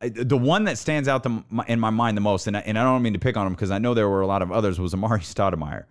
The 0.00 0.36
one 0.36 0.64
that 0.64 0.78
stands 0.78 1.06
out 1.06 1.24
in 1.68 1.78
my 1.78 1.90
mind 1.90 2.16
the 2.16 2.22
most, 2.22 2.46
and 2.46 2.56
I, 2.56 2.60
and 2.60 2.78
I 2.78 2.82
don't 2.82 3.02
mean 3.02 3.12
to 3.12 3.20
pick 3.20 3.36
on 3.36 3.46
him 3.46 3.52
because 3.52 3.70
I 3.70 3.78
know 3.78 3.94
there 3.94 4.08
were 4.08 4.22
a 4.22 4.26
lot 4.26 4.42
of 4.42 4.50
others, 4.50 4.80
was 4.80 4.94
Amar'e 4.94 5.20
Stoudemire. 5.20 5.84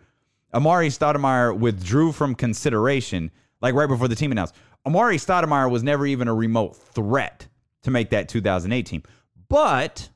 Amar'e 0.53 0.87
Stoudemire 0.87 1.57
withdrew 1.57 2.11
from 2.11 2.35
consideration 2.35 3.31
like 3.61 3.75
right 3.75 3.87
before 3.87 4.07
the 4.07 4.15
team 4.15 4.31
announced. 4.31 4.55
Amar'e 4.85 5.15
Stoudemire 5.15 5.69
was 5.69 5.83
never 5.83 6.05
even 6.05 6.27
a 6.27 6.33
remote 6.33 6.75
threat 6.75 7.47
to 7.83 7.91
make 7.91 8.09
that 8.11 8.29
2008 8.29 8.85
team. 8.85 9.03
But 9.47 10.09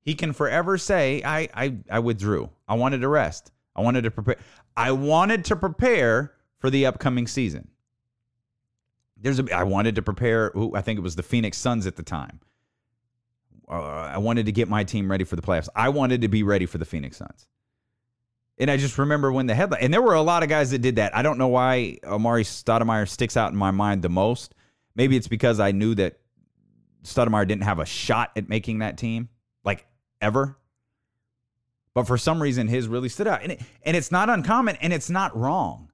he 0.00 0.14
can 0.14 0.32
forever 0.32 0.78
say, 0.78 1.22
I, 1.24 1.48
I, 1.54 1.76
I 1.90 1.98
withdrew. 2.00 2.50
I 2.66 2.74
wanted 2.74 3.02
to 3.02 3.08
rest. 3.08 3.52
I 3.76 3.82
wanted 3.82 4.02
to 4.02 4.10
prepare. 4.10 4.36
I 4.76 4.92
wanted 4.92 5.44
to 5.46 5.56
prepare 5.56 6.34
for 6.58 6.70
the 6.70 6.86
upcoming 6.86 7.26
season. 7.26 7.68
There's 9.16 9.38
a 9.38 9.54
I 9.54 9.64
wanted 9.64 9.96
to 9.96 10.02
prepare. 10.02 10.52
I 10.74 10.80
think 10.80 10.98
it 10.98 11.02
was 11.02 11.16
the 11.16 11.22
Phoenix 11.22 11.58
Suns 11.58 11.86
at 11.86 11.96
the 11.96 12.02
time. 12.02 12.40
Uh, 13.68 13.80
I 13.80 14.18
wanted 14.18 14.46
to 14.46 14.52
get 14.52 14.68
my 14.68 14.82
team 14.82 15.10
ready 15.10 15.24
for 15.24 15.36
the 15.36 15.42
playoffs. 15.42 15.68
I 15.76 15.90
wanted 15.90 16.22
to 16.22 16.28
be 16.28 16.42
ready 16.42 16.66
for 16.66 16.78
the 16.78 16.84
Phoenix 16.84 17.18
Suns. 17.18 17.46
And 18.60 18.70
I 18.70 18.76
just 18.76 18.98
remember 18.98 19.32
when 19.32 19.46
the 19.46 19.54
headline, 19.54 19.80
and 19.82 19.92
there 19.92 20.02
were 20.02 20.14
a 20.14 20.20
lot 20.20 20.42
of 20.42 20.50
guys 20.50 20.70
that 20.72 20.80
did 20.80 20.96
that. 20.96 21.16
I 21.16 21.22
don't 21.22 21.38
know 21.38 21.48
why 21.48 21.96
Amar'e 22.04 22.44
Stoudemire 22.44 23.08
sticks 23.08 23.34
out 23.34 23.50
in 23.50 23.56
my 23.56 23.70
mind 23.70 24.02
the 24.02 24.10
most. 24.10 24.54
Maybe 24.94 25.16
it's 25.16 25.28
because 25.28 25.58
I 25.58 25.72
knew 25.72 25.94
that 25.94 26.20
Stoudemire 27.02 27.48
didn't 27.48 27.64
have 27.64 27.78
a 27.78 27.86
shot 27.86 28.32
at 28.36 28.50
making 28.50 28.80
that 28.80 28.98
team, 28.98 29.30
like 29.64 29.86
ever. 30.20 30.58
But 31.94 32.06
for 32.06 32.18
some 32.18 32.40
reason, 32.40 32.68
his 32.68 32.86
really 32.86 33.08
stood 33.08 33.26
out. 33.26 33.42
And, 33.42 33.52
it, 33.52 33.62
and 33.82 33.96
it's 33.96 34.12
not 34.12 34.28
uncommon 34.28 34.76
and 34.76 34.92
it's 34.92 35.08
not 35.08 35.34
wrong. 35.34 35.90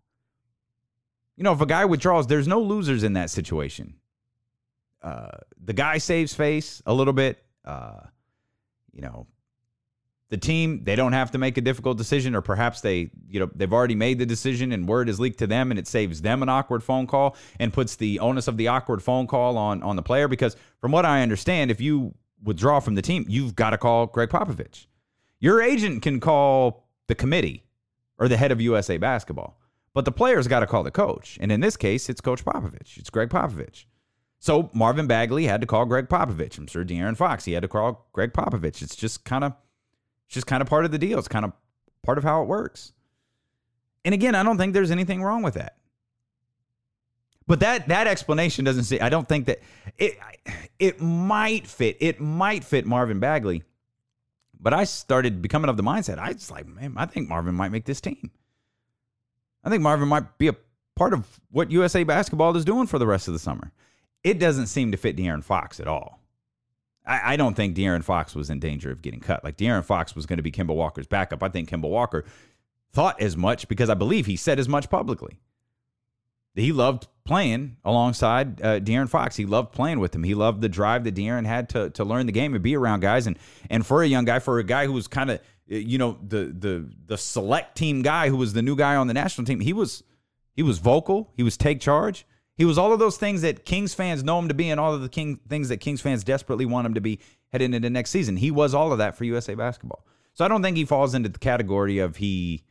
You 1.37 1.45
know, 1.45 1.53
if 1.53 1.61
a 1.61 1.67
guy 1.67 1.85
withdraws, 1.85 2.27
there's 2.27 2.49
no 2.49 2.61
losers 2.61 3.05
in 3.05 3.13
that 3.13 3.31
situation. 3.31 3.95
Uh, 5.01 5.39
the 5.63 5.73
guy 5.73 5.99
saves 5.99 6.35
face 6.35 6.83
a 6.85 6.93
little 6.93 7.13
bit. 7.13 7.39
Uh, 7.65 8.01
you 8.93 9.03
know, 9.03 9.29
the 10.29 10.37
team 10.37 10.83
they 10.85 10.97
don't 10.97 11.13
have 11.13 11.31
to 11.31 11.39
make 11.39 11.57
a 11.57 11.61
difficult 11.61 11.99
decision, 11.99 12.35
or 12.35 12.41
perhaps 12.41 12.81
they, 12.81 13.11
you 13.29 13.39
know, 13.39 13.51
they've 13.55 13.73
already 13.73 13.95
made 13.95 14.19
the 14.19 14.27
decision 14.27 14.73
and 14.73 14.89
word 14.89 15.09
is 15.09 15.21
leaked 15.21 15.39
to 15.39 15.47
them, 15.47 15.71
and 15.71 15.79
it 15.79 15.87
saves 15.87 16.23
them 16.23 16.43
an 16.43 16.49
awkward 16.49 16.83
phone 16.83 17.07
call 17.07 17.37
and 17.61 17.73
puts 17.73 17.97
the 17.97 18.19
onus 18.21 18.49
of 18.49 18.57
the 18.57 18.69
awkward 18.69 19.03
phone 19.03 19.27
call 19.27 19.57
on 19.57 19.83
on 19.83 19.97
the 19.97 20.03
player. 20.03 20.29
Because 20.29 20.57
from 20.81 20.93
what 20.93 21.05
I 21.05 21.23
understand, 21.23 21.71
if 21.71 21.81
you 21.81 22.15
withdraw 22.43 22.81
from 22.81 22.95
the 22.95 23.03
team, 23.03 23.25
you've 23.29 23.55
got 23.55 23.71
to 23.71 23.79
call 23.79 24.07
Gregg 24.07 24.31
Popovich. 24.31 24.87
Your 25.39 25.63
agent 25.63 26.03
can 26.03 26.19
call 26.19 26.89
the 27.07 27.15
committee 27.15 27.65
or 28.19 28.29
the 28.29 28.37
head 28.37 28.53
of 28.53 28.61
USA 28.61 28.97
Basketball. 28.97 29.61
But 29.95 30.05
the 30.05 30.13
player's 30.13 30.47
got 30.47 30.61
to 30.61 30.67
call 30.67 30.83
the 30.83 30.91
coach. 30.91 31.39
And 31.41 31.51
in 31.51 31.61
this 31.61 31.77
case, 31.77 32.09
it's 32.11 32.21
Coach 32.21 32.45
Popovich. 32.45 32.99
It's 32.99 33.09
Gregg 33.09 33.31
Popovich. 33.31 33.85
So 34.39 34.71
Marvin 34.75 35.07
Bagley 35.07 35.47
had 35.47 35.63
to 35.63 35.67
call 35.67 35.87
Gregg 35.87 36.09
Popovich. 36.09 36.59
I'm 36.59 36.67
sure 36.67 36.85
De'Aaron 36.85 37.17
Fox, 37.17 37.47
he 37.47 37.53
had 37.53 37.63
to 37.63 37.69
call 37.69 38.09
Gregg 38.13 38.33
Popovich. 38.33 38.83
It's 38.83 38.95
just 38.95 39.25
kind 39.25 39.43
of 39.43 39.55
it's 40.27 40.35
just 40.35 40.47
kind 40.47 40.61
of 40.63 40.69
part 40.69 40.85
of 40.85 40.91
the 40.91 40.99
deal. 40.99 41.19
It's 41.19 41.29
kind 41.29 41.45
of 41.45 41.53
part 42.03 42.19
of 42.19 42.25
how 42.25 42.43
it 42.43 42.49
works. 42.49 42.93
And 44.05 44.15
again, 44.15 44.35
I 44.35 44.43
don't 44.43 44.59
think 44.59 44.73
there's 44.73 44.91
anything 44.91 45.23
wrong 45.23 45.43
with 45.43 45.55
that. 45.55 45.77
But 47.47 47.61
that 47.61 47.89
that 47.89 48.07
explanation 48.07 48.65
doesn't 48.65 48.85
say 48.85 48.99
I 48.99 49.09
don't 49.09 49.29
think 49.29 49.47
that 49.47 49.61
it 49.99 50.19
it 50.79 51.01
might 51.01 51.67
fit. 51.67 51.97
It 52.01 52.21
might 52.21 52.65
fit 52.65 52.87
Marvin 52.87 53.21
Bagley. 53.21 53.63
But 54.59 54.75
I 54.75 54.85
started 54.85 55.43
becoming 55.43 55.69
of 55.69 55.77
the 55.77 55.83
mindset. 55.83 56.19
I 56.19 56.33
was 56.33 56.51
like, 56.51 56.67
man, 56.67 56.95
I 56.97 57.07
think 57.07 57.29
Marvin 57.29 57.55
might 57.55 57.71
make 57.71 57.85
this 57.85 58.01
team. 58.01 58.31
I 59.63 59.71
think 59.71 59.83
Marvin 59.83 60.09
might 60.09 60.39
be 60.39 60.49
a 60.49 60.57
part 60.97 61.13
of 61.13 61.41
what 61.51 61.71
USA 61.71 62.05
basketball 62.05 62.57
is 62.57 62.65
doing 62.65 62.87
for 62.87 62.99
the 62.99 63.07
rest 63.07 63.29
of 63.29 63.35
the 63.35 63.39
summer. 63.39 63.73
It 64.25 64.39
doesn't 64.39 64.67
seem 64.67 64.91
to 64.93 64.97
fit 64.97 65.17
De'Aaron 65.17 65.45
Fox 65.45 65.79
at 65.79 65.87
all. 65.87 66.16
I, 67.07 67.33
I 67.33 67.37
don't 67.37 67.55
think 67.55 67.77
De'Aaron 67.77 68.03
Fox 68.03 68.35
was 68.35 68.51
in 68.51 68.59
danger 68.59 68.91
of 68.91 69.03
getting 69.03 69.21
cut. 69.21 69.45
Like 69.45 69.57
De'Aaron 69.57 69.85
Fox 69.85 70.15
was 70.15 70.27
going 70.27 70.39
to 70.39 70.43
be 70.43 70.53
Kemba 70.53 70.75
Walker's 70.75 71.07
backup. 71.07 71.43
I 71.43 71.49
think 71.49 71.71
Kemba 71.71 71.89
Walker 71.89 72.25
thought 72.93 73.21
as 73.21 73.37
much 73.37 73.69
because 73.69 73.91
I 73.91 73.95
believe 73.95 74.27
he 74.27 74.37
said 74.37 74.59
as 74.59 74.69
much 74.69 74.91
publicly. 74.91 75.39
He 76.55 76.73
loved 76.73 77.07
playing 77.25 77.77
alongside 77.85 78.63
uh, 78.63 78.81
De'Aaron 78.81 79.11
Fox. 79.11 79.37
He 79.37 79.45
loved 79.45 79.73
playing 79.73 80.01
with 80.01 80.15
him. 80.15 80.25
He 80.25 80.35
loved 80.35 80.63
the 80.63 80.71
drive 80.71 81.05
that 81.05 81.15
De'Aaron 81.15 81.47
had 81.47 81.69
to 81.71 81.91
to 81.91 82.05
learn 82.05 82.27
the 82.27 82.33
game 82.33 82.55
and 82.55 82.63
be 82.63 82.75
around 82.75 83.01
guys. 83.01 83.27
And 83.27 83.39
and 83.69 83.87
for 83.87 84.03
a 84.03 84.07
young 84.07 84.25
guy, 84.25 84.39
for 84.39 84.59
a 84.59 84.65
guy 84.65 84.87
who 84.87 84.93
was 84.93 85.07
kind 85.07 85.31
of 85.31 85.41
you 85.67 85.99
know 85.99 86.19
the 86.27 86.55
the 86.59 86.91
the 87.05 87.19
select 87.19 87.77
team 87.77 88.01
guy 88.01 88.31
who 88.31 88.37
was 88.37 88.55
the 88.55 88.63
new 88.63 88.75
guy 88.75 88.97
on 88.97 89.07
the 89.07 89.15
national 89.15 89.45
team. 89.45 89.61
He 89.61 89.75
was 89.75 90.03
he 90.55 90.63
was 90.63 90.79
vocal. 90.79 91.31
He 91.37 91.43
was 91.43 91.59
take 91.59 91.81
charge. 91.81 92.27
He 92.57 92.65
was 92.65 92.79
all 92.79 92.93
of 92.93 92.99
those 92.99 93.19
things 93.19 93.43
that 93.43 93.65
Kings 93.67 93.93
fans 93.93 94.25
know 94.25 94.39
him 94.39 94.49
to 94.49 94.55
be, 94.55 94.71
and 94.71 94.81
all 94.81 94.95
of 94.95 95.03
the 95.03 95.09
King 95.09 95.41
things 95.49 95.69
that 95.69 95.79
Kings 95.79 96.01
fans 96.01 96.25
desperately 96.25 96.65
want 96.65 96.87
him 96.87 96.95
to 96.95 97.01
be 97.01 97.21
heading 97.53 97.75
into 97.75 97.91
next 97.91 98.11
season. 98.11 98.37
He 98.37 98.51
was 98.51 98.75
all 98.75 98.93
of 98.93 98.99
that 98.99 99.15
for 99.15 99.25
USA 99.25 99.55
basketball. 99.55 100.07
So 100.33 100.45
I 100.45 100.49
don't 100.49 100.63
think 100.63 100.77
he 100.77 100.85
falls 100.85 101.15
into 101.15 101.29
the 101.29 101.39
category 101.39 101.99
of 101.99 102.17
he 102.17 102.65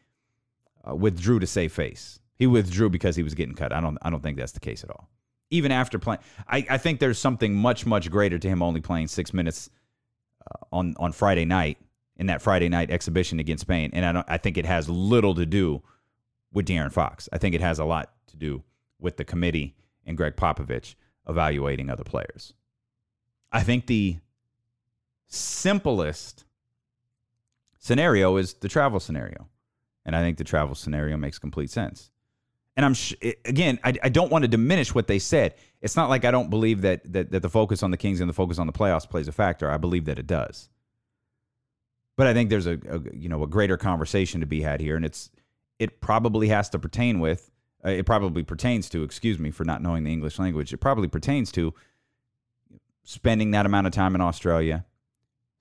uh, 0.88 0.96
withdrew 0.96 1.40
to 1.40 1.48
save 1.48 1.72
face. 1.74 2.20
He 2.36 2.48
withdrew 2.48 2.90
because 2.90 3.16
he 3.16 3.24
was 3.24 3.34
getting 3.34 3.56
cut. 3.56 3.72
I 3.72 3.80
don't 3.80 3.98
I 4.02 4.10
don't 4.10 4.22
think 4.22 4.38
that's 4.38 4.52
the 4.54 4.60
case 4.60 4.84
at 4.84 4.90
all. 4.90 5.10
Even 5.52 5.72
after 5.72 6.00
playing, 6.00 6.20
I, 6.48 6.66
I 6.72 6.78
think 6.80 7.00
there's 7.00 7.20
something 7.20 7.56
much 7.56 7.86
much 7.86 8.10
greater 8.10 8.40
to 8.40 8.48
him 8.48 8.64
only 8.64 8.82
playing 8.82 9.08
six 9.08 9.34
minutes 9.34 9.70
uh, 10.46 10.66
on 10.72 10.96
on 10.98 11.12
Friday 11.12 11.46
night 11.46 11.78
in 12.18 12.28
that 12.28 12.42
Friday 12.42 12.70
night 12.70 12.90
exhibition 12.90 13.40
against 13.40 13.62
Spain. 13.62 13.92
And 13.94 14.04
I 14.04 14.12
don't 14.12 14.26
I 14.28 14.38
think 14.38 14.58
it 14.58 14.66
has 14.66 14.90
little 14.90 15.36
to 15.36 15.46
do 15.46 15.84
with 16.52 16.68
De'Aaron 16.68 16.92
Fox. 16.92 17.30
I 17.32 17.38
think 17.38 17.54
it 17.54 17.62
has 17.62 17.78
a 17.78 17.86
lot 17.86 18.12
to 18.28 18.38
do 18.38 18.64
with 19.00 19.18
the 19.18 19.26
committee 19.26 19.76
and 20.06 20.18
Gregg 20.18 20.36
Popovich 20.36 20.96
evaluating 21.28 21.90
other 21.90 22.04
players. 22.04 22.54
I 23.52 23.64
think 23.64 23.88
the 23.88 24.18
simplest 25.28 26.46
scenario 27.80 28.38
is 28.38 28.54
the 28.56 28.68
travel 28.68 29.00
scenario. 29.00 29.48
And 30.06 30.16
I 30.16 30.22
think 30.22 30.38
the 30.38 30.44
travel 30.44 30.76
scenario 30.76 31.18
makes 31.18 31.40
complete 31.40 31.72
sense. 31.72 32.12
And 32.78 32.86
I'm 32.86 32.94
sh- 32.94 33.14
again, 33.46 33.80
I, 33.84 33.94
I 34.04 34.10
don't 34.10 34.32
want 34.32 34.44
to 34.44 34.48
diminish 34.48 34.94
what 34.94 35.08
they 35.08 35.20
said. 35.20 35.56
It's 35.82 35.96
not 35.96 36.10
like 36.10 36.26
I 36.26 36.32
don't 36.32 36.50
believe 36.50 36.82
that, 36.82 37.12
that 37.14 37.32
that 37.32 37.42
the 37.42 37.50
focus 37.50 37.84
on 37.84 37.92
the 37.92 37.98
Kings 37.98 38.20
and 38.20 38.30
the 38.30 38.34
focus 38.34 38.60
on 38.60 38.68
the 38.68 38.74
playoffs 38.74 39.10
plays 39.10 39.28
a 39.28 39.32
factor. 39.32 39.70
I 39.70 39.78
believe 39.78 40.06
that 40.06 40.20
it 40.20 40.28
does. 40.28 40.70
But 42.18 42.28
I 42.28 42.34
think 42.34 42.50
there's 42.50 42.68
a, 42.68 42.80
a, 42.90 43.00
you 43.14 43.30
know 43.30 43.44
a 43.44 43.48
greater 43.48 43.78
conversation 43.78 44.42
to 44.42 44.46
be 44.46 44.62
had 44.62 44.82
here, 44.82 44.96
and 44.96 45.06
it's 45.06 45.30
it 45.80 46.02
probably 46.02 46.50
has 46.50 46.70
to 46.70 46.80
pertain 46.80 47.20
with 47.20 47.50
uh, 47.86 47.90
it 47.90 48.06
probably 48.06 48.44
pertains 48.44 48.90
to 48.90 49.04
excuse 49.04 49.38
me 49.38 49.52
for 49.52 49.64
not 49.64 49.82
knowing 49.82 50.04
the 50.04 50.12
English 50.12 50.40
language. 50.40 50.74
It 50.74 50.78
probably 50.78 51.08
pertains 51.08 51.52
to 51.54 51.74
spending 53.04 53.52
that 53.52 53.66
amount 53.66 53.88
of 53.88 53.94
time 53.94 54.16
in 54.16 54.22
Australia, 54.22 54.86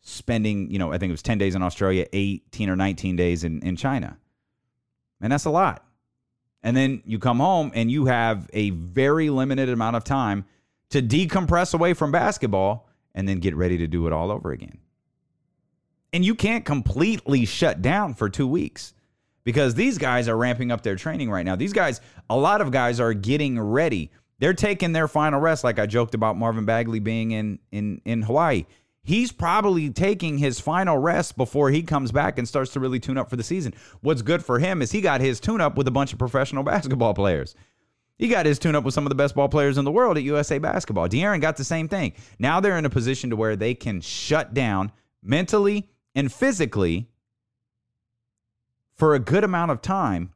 spending 0.00 0.70
you 0.70 0.78
know 0.78 0.92
I 0.92 0.98
think 0.98 1.10
it 1.10 1.12
was 1.12 1.22
ten 1.22 1.38
days 1.38 1.54
in 1.54 1.62
Australia, 1.62 2.06
eighteen 2.12 2.70
or 2.70 2.76
nineteen 2.76 3.16
days 3.16 3.44
in 3.44 3.60
in 3.62 3.76
China, 3.76 4.18
and 5.20 5.32
that's 5.32 5.44
a 5.44 5.50
lot. 5.50 5.84
And 6.62 6.74
then 6.74 7.02
you 7.04 7.18
come 7.18 7.40
home 7.40 7.70
and 7.74 7.90
you 7.90 8.06
have 8.06 8.48
a 8.54 8.70
very 8.70 9.28
limited 9.28 9.68
amount 9.68 9.96
of 9.96 10.04
time 10.04 10.46
to 10.88 11.02
decompress 11.02 11.74
away 11.74 11.92
from 11.92 12.10
basketball 12.10 12.88
and 13.14 13.28
then 13.28 13.38
get 13.38 13.54
ready 13.54 13.76
to 13.78 13.86
do 13.86 14.06
it 14.06 14.14
all 14.14 14.30
over 14.30 14.50
again. 14.50 14.78
And 16.14 16.24
you 16.24 16.34
can't 16.34 16.64
completely 16.64 17.44
shut 17.44 17.82
down 17.82 18.14
for 18.14 18.30
two 18.30 18.46
weeks 18.46 18.93
because 19.44 19.74
these 19.74 19.98
guys 19.98 20.28
are 20.28 20.36
ramping 20.36 20.72
up 20.72 20.82
their 20.82 20.96
training 20.96 21.30
right 21.30 21.44
now. 21.44 21.56
These 21.56 21.72
guys, 21.72 22.00
a 22.28 22.36
lot 22.36 22.60
of 22.60 22.70
guys 22.70 23.00
are 23.00 23.14
getting 23.14 23.60
ready. 23.60 24.10
They're 24.38 24.54
taking 24.54 24.92
their 24.92 25.08
final 25.08 25.40
rest, 25.40 25.64
like 25.64 25.78
I 25.78 25.86
joked 25.86 26.14
about 26.14 26.36
Marvin 26.36 26.64
Bagley 26.64 27.00
being 27.00 27.30
in 27.30 27.58
in 27.70 28.00
in 28.04 28.22
Hawaii. 28.22 28.66
He's 29.02 29.32
probably 29.32 29.90
taking 29.90 30.38
his 30.38 30.58
final 30.58 30.96
rest 30.96 31.36
before 31.36 31.70
he 31.70 31.82
comes 31.82 32.10
back 32.10 32.38
and 32.38 32.48
starts 32.48 32.72
to 32.72 32.80
really 32.80 32.98
tune 32.98 33.18
up 33.18 33.28
for 33.28 33.36
the 33.36 33.42
season. 33.42 33.74
What's 34.00 34.22
good 34.22 34.42
for 34.42 34.58
him 34.58 34.80
is 34.80 34.92
he 34.92 35.02
got 35.02 35.20
his 35.20 35.40
tune 35.40 35.60
up 35.60 35.76
with 35.76 35.86
a 35.86 35.90
bunch 35.90 36.14
of 36.14 36.18
professional 36.18 36.62
basketball 36.64 37.12
players. 37.12 37.54
He 38.16 38.28
got 38.28 38.46
his 38.46 38.58
tune 38.58 38.74
up 38.74 38.84
with 38.84 38.94
some 38.94 39.04
of 39.04 39.10
the 39.10 39.16
best 39.16 39.34
ball 39.34 39.48
players 39.48 39.76
in 39.76 39.84
the 39.84 39.90
world 39.90 40.16
at 40.16 40.22
USA 40.22 40.58
Basketball. 40.58 41.08
De'Aaron 41.08 41.40
got 41.40 41.56
the 41.56 41.64
same 41.64 41.88
thing. 41.88 42.14
Now 42.38 42.60
they're 42.60 42.78
in 42.78 42.84
a 42.86 42.90
position 42.90 43.28
to 43.30 43.36
where 43.36 43.56
they 43.56 43.74
can 43.74 44.00
shut 44.00 44.54
down 44.54 44.92
mentally 45.22 45.90
and 46.14 46.32
physically 46.32 47.08
for 48.96 49.14
a 49.14 49.18
good 49.18 49.44
amount 49.44 49.70
of 49.70 49.82
time 49.82 50.32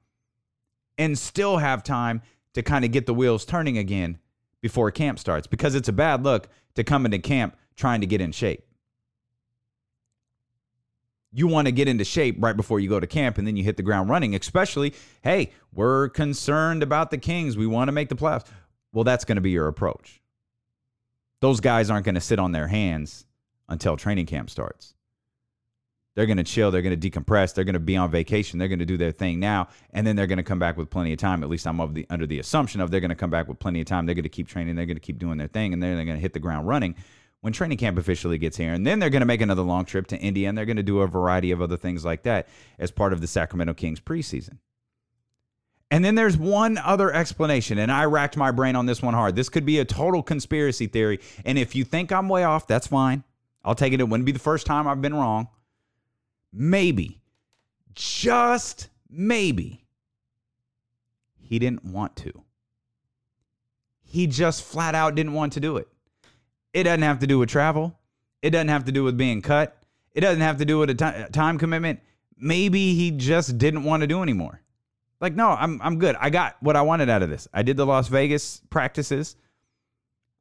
and 0.97 1.17
still 1.19 1.59
have 1.59 1.83
time 1.83 2.23
to 2.55 2.63
kind 2.63 2.85
of 2.85 2.91
get 2.91 3.07
the 3.07 3.15
wheels 3.15 3.45
turning 3.45 3.79
again 3.79 4.19
before 4.61 4.91
camp 4.91 5.19
starts 5.19 5.47
because 5.47 5.75
it's 5.75 5.89
a 5.89 5.93
bad 5.93 6.25
look 6.25 6.49
to 6.75 6.83
come 6.83 7.05
into 7.05 7.19
camp 7.19 7.57
trying 7.77 8.01
to 8.01 8.07
get 8.07 8.21
in 8.21 8.33
shape. 8.33 8.65
You 11.31 11.47
want 11.47 11.67
to 11.67 11.73
get 11.73 11.89
into 11.89 12.05
shape 12.05 12.37
right 12.41 12.57
before 12.57 12.81
you 12.81 12.89
go 12.89 12.99
to 12.99 13.07
camp 13.07 13.39
and 13.39 13.47
then 13.47 13.57
you 13.57 13.63
hit 13.63 13.77
the 13.77 13.83
ground 13.83 14.09
running, 14.09 14.35
especially, 14.35 14.95
hey, 15.23 15.53
we're 15.73 16.09
concerned 16.09 16.83
about 16.83 17.11
the 17.11 17.19
Kings. 17.19 17.57
We 17.57 17.67
want 17.67 17.89
to 17.89 17.93
make 17.93 18.09
the 18.09 18.17
playoffs. 18.17 18.47
Well, 18.93 19.05
that's 19.05 19.25
going 19.25 19.37
to 19.37 19.43
be 19.43 19.51
your 19.51 19.69
approach. 19.69 20.21
Those 21.41 21.61
guys 21.61 21.91
aren't 21.91 22.07
going 22.07 22.15
to 22.17 22.21
sit 22.21 22.39
on 22.39 22.53
their 22.53 22.67
hands 22.67 23.27
until 23.69 23.97
training 23.97 24.27
camp 24.27 24.51
starts. 24.51 24.95
They're 26.19 26.27
going 26.27 26.39
to 26.39 26.43
chill. 26.43 26.73
They're 26.73 26.83
going 26.83 26.99
to 26.99 27.11
decompress. 27.11 27.55
They're 27.55 27.63
going 27.63 27.75
to 27.75 27.79
be 27.79 27.97
on 27.97 28.11
vacation. 28.11 28.59
They're 28.59 28.67
going 28.67 28.81
to 28.81 28.85
do 28.85 28.97
their 28.97 29.13
thing 29.13 29.39
now, 29.39 29.69
and 29.93 30.05
then 30.05 30.17
they're 30.17 30.27
going 30.27 30.39
to 30.39 30.43
come 30.43 30.59
back 30.59 30.77
with 30.77 30.91
plenty 30.91 31.13
of 31.13 31.21
time. 31.21 31.45
At 31.45 31.49
least 31.49 31.65
I'm 31.65 31.81
of 31.81 31.95
the 31.95 32.07
under 32.11 32.27
the 32.27 32.41
assumption 32.41 32.81
of 32.81 32.91
they're 32.91 32.99
going 32.99 33.11
to 33.11 33.15
come 33.15 33.31
back 33.31 33.47
with 33.47 33.61
plenty 33.61 33.81
of 33.81 33.87
time. 33.87 34.05
They're 34.05 34.17
going 34.17 34.25
to 34.25 34.29
keep 34.29 34.49
training. 34.49 34.75
They're 34.75 34.85
going 34.85 34.97
to 34.97 35.01
keep 35.01 35.21
doing 35.21 35.39
their 35.39 35.47
thing, 35.47 35.73
and 35.73 35.81
then 35.81 35.95
they're 35.95 36.05
going 36.05 36.17
to 36.17 36.21
hit 36.21 36.33
the 36.33 36.41
ground 36.41 36.67
running 36.67 36.97
when 37.43 37.53
training 37.53 37.79
camp 37.79 37.99
officially 37.99 38.37
gets 38.37 38.57
here. 38.57 38.73
And 38.73 38.85
then 38.85 38.99
they're 38.99 39.11
going 39.11 39.21
to 39.21 39.27
make 39.27 39.41
another 39.41 39.63
long 39.63 39.85
trip 39.85 40.09
to 40.09 40.17
India, 40.19 40.49
and 40.49 40.59
they're 40.59 40.67
going 40.67 40.77
to 40.77 40.83
do 40.83 41.03
a 41.03 41.07
variety 41.07 41.53
of 41.53 41.63
other 41.63 41.77
things 41.77 42.05
like 42.05 42.25
that 42.25 42.49
as 42.81 42.91
part 42.91 43.13
of 43.13 43.21
the 43.21 43.29
Sacramento 43.29 43.75
Kings 43.75 44.01
preseason. 44.01 44.59
And 45.89 46.05
then 46.05 46.17
there's 46.17 46.37
one 46.37 46.79
other 46.79 47.15
explanation, 47.15 47.79
and 47.79 47.93
I 47.93 48.07
racked 48.07 48.37
my 48.37 48.51
brain 48.51 48.75
on 48.75 48.87
this 48.87 49.01
one 49.01 49.15
hard. 49.15 49.37
This 49.37 49.49
could 49.49 49.65
be 49.65 49.79
a 49.79 49.85
total 49.85 50.25
conspiracy 50.25 50.89
theory, 50.89 51.21
and 51.45 51.57
if 51.57 51.77
you 51.77 51.85
think 51.85 52.11
I'm 52.11 52.29
way 52.29 52.43
off, 52.43 52.67
that's 52.67 52.89
fine. 52.89 53.23
I'll 53.65 53.77
take 53.77 53.93
it. 53.93 54.01
It 54.01 54.09
wouldn't 54.09 54.27
be 54.27 54.33
the 54.33 54.41
first 54.41 54.67
time 54.67 54.89
I've 54.89 55.01
been 55.01 55.15
wrong 55.15 55.47
maybe, 56.53 57.21
just 57.95 58.89
maybe, 59.09 59.85
he 61.37 61.59
didn't 61.59 61.85
want 61.85 62.17
to. 62.17 62.45
He 64.03 64.27
just 64.27 64.63
flat 64.63 64.95
out 64.95 65.15
didn't 65.15 65.35
want 65.35 65.53
to 65.55 65.61
do 65.61 65.77
it. 65.77 65.89
It 66.73 66.85
doesn't 66.85 67.03
have 67.03 67.19
to 67.21 67.27
do 67.27 67.39
with 67.39 67.49
travel. 67.49 67.99
It 68.43 68.51
doesn't 68.51 68.69
have 68.69 68.85
to 68.85 68.93
do 68.93 69.05
with 69.05 69.17
being 69.17 69.43
cut. 69.43 69.83
It 70.13 70.21
doesn't 70.21 70.41
have 70.41 70.59
to 70.59 70.65
do 70.65 70.79
with 70.79 70.91
a 70.91 71.29
time 71.33 71.59
commitment. 71.59 72.01
Maybe 72.37 72.95
he 72.95 73.11
just 73.11 73.59
didn't 73.59 73.85
want 73.85 74.03
to 74.03 74.07
do 74.07 74.23
anymore. 74.23 74.63
Like, 75.21 75.35
no, 75.35 75.49
I'm 75.49 75.81
I'm 75.83 75.99
good. 75.99 76.17
I 76.21 76.31
got 76.31 76.57
what 76.61 76.77
I 76.77 76.83
wanted 76.83 77.09
out 77.09 77.23
of 77.23 77.31
this. 77.31 77.49
I 77.53 77.63
did 77.63 77.77
the 77.77 77.87
Las 77.87 78.09
Vegas 78.09 78.63
practices. 78.71 79.37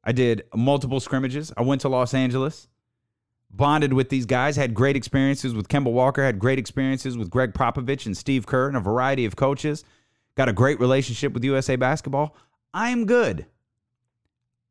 I 0.04 0.12
did 0.12 0.44
multiple 0.54 1.00
scrimmages. 1.00 1.52
I 1.56 1.62
went 1.62 1.80
to 1.82 1.88
Los 1.88 2.14
Angeles, 2.14 2.68
bonded 3.50 3.92
with 3.92 4.08
these 4.08 4.26
guys, 4.26 4.56
had 4.56 4.74
great 4.74 4.96
experiences 4.96 5.54
with 5.54 5.68
Kemba 5.68 5.90
Walker, 5.90 6.24
had 6.24 6.38
great 6.38 6.58
experiences 6.58 7.16
with 7.16 7.30
Gregg 7.30 7.54
Popovich 7.54 8.06
and 8.06 8.16
Steve 8.16 8.46
Kerr 8.46 8.68
and 8.68 8.76
a 8.76 8.80
variety 8.80 9.24
of 9.24 9.36
coaches. 9.36 9.84
Got 10.36 10.48
a 10.48 10.52
great 10.52 10.78
relationship 10.80 11.32
with 11.32 11.44
USA 11.44 11.76
Basketball. 11.76 12.36
I'm 12.72 13.06
good. 13.06 13.46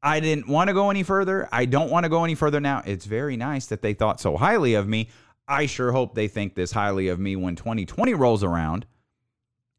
I 0.01 0.19
didn't 0.19 0.47
want 0.47 0.69
to 0.69 0.73
go 0.73 0.89
any 0.89 1.03
further. 1.03 1.49
I 1.51 1.65
don't 1.65 1.89
want 1.89 2.03
to 2.03 2.09
go 2.09 2.23
any 2.23 2.35
further 2.35 2.59
now. 2.59 2.83
It's 2.85 3.05
very 3.05 3.35
nice 3.35 3.65
that 3.67 3.81
they 3.81 3.93
thought 3.93 4.21
so 4.21 4.37
highly 4.37 4.75
of 4.75 4.87
me. 4.87 5.09
I 5.47 5.65
sure 5.65 5.91
hope 5.91 6.13
they 6.13 6.27
think 6.27 6.55
this 6.55 6.71
highly 6.71 7.07
of 7.07 7.19
me 7.19 7.35
when 7.35 7.55
2020 7.55 8.13
rolls 8.13 8.43
around 8.43 8.85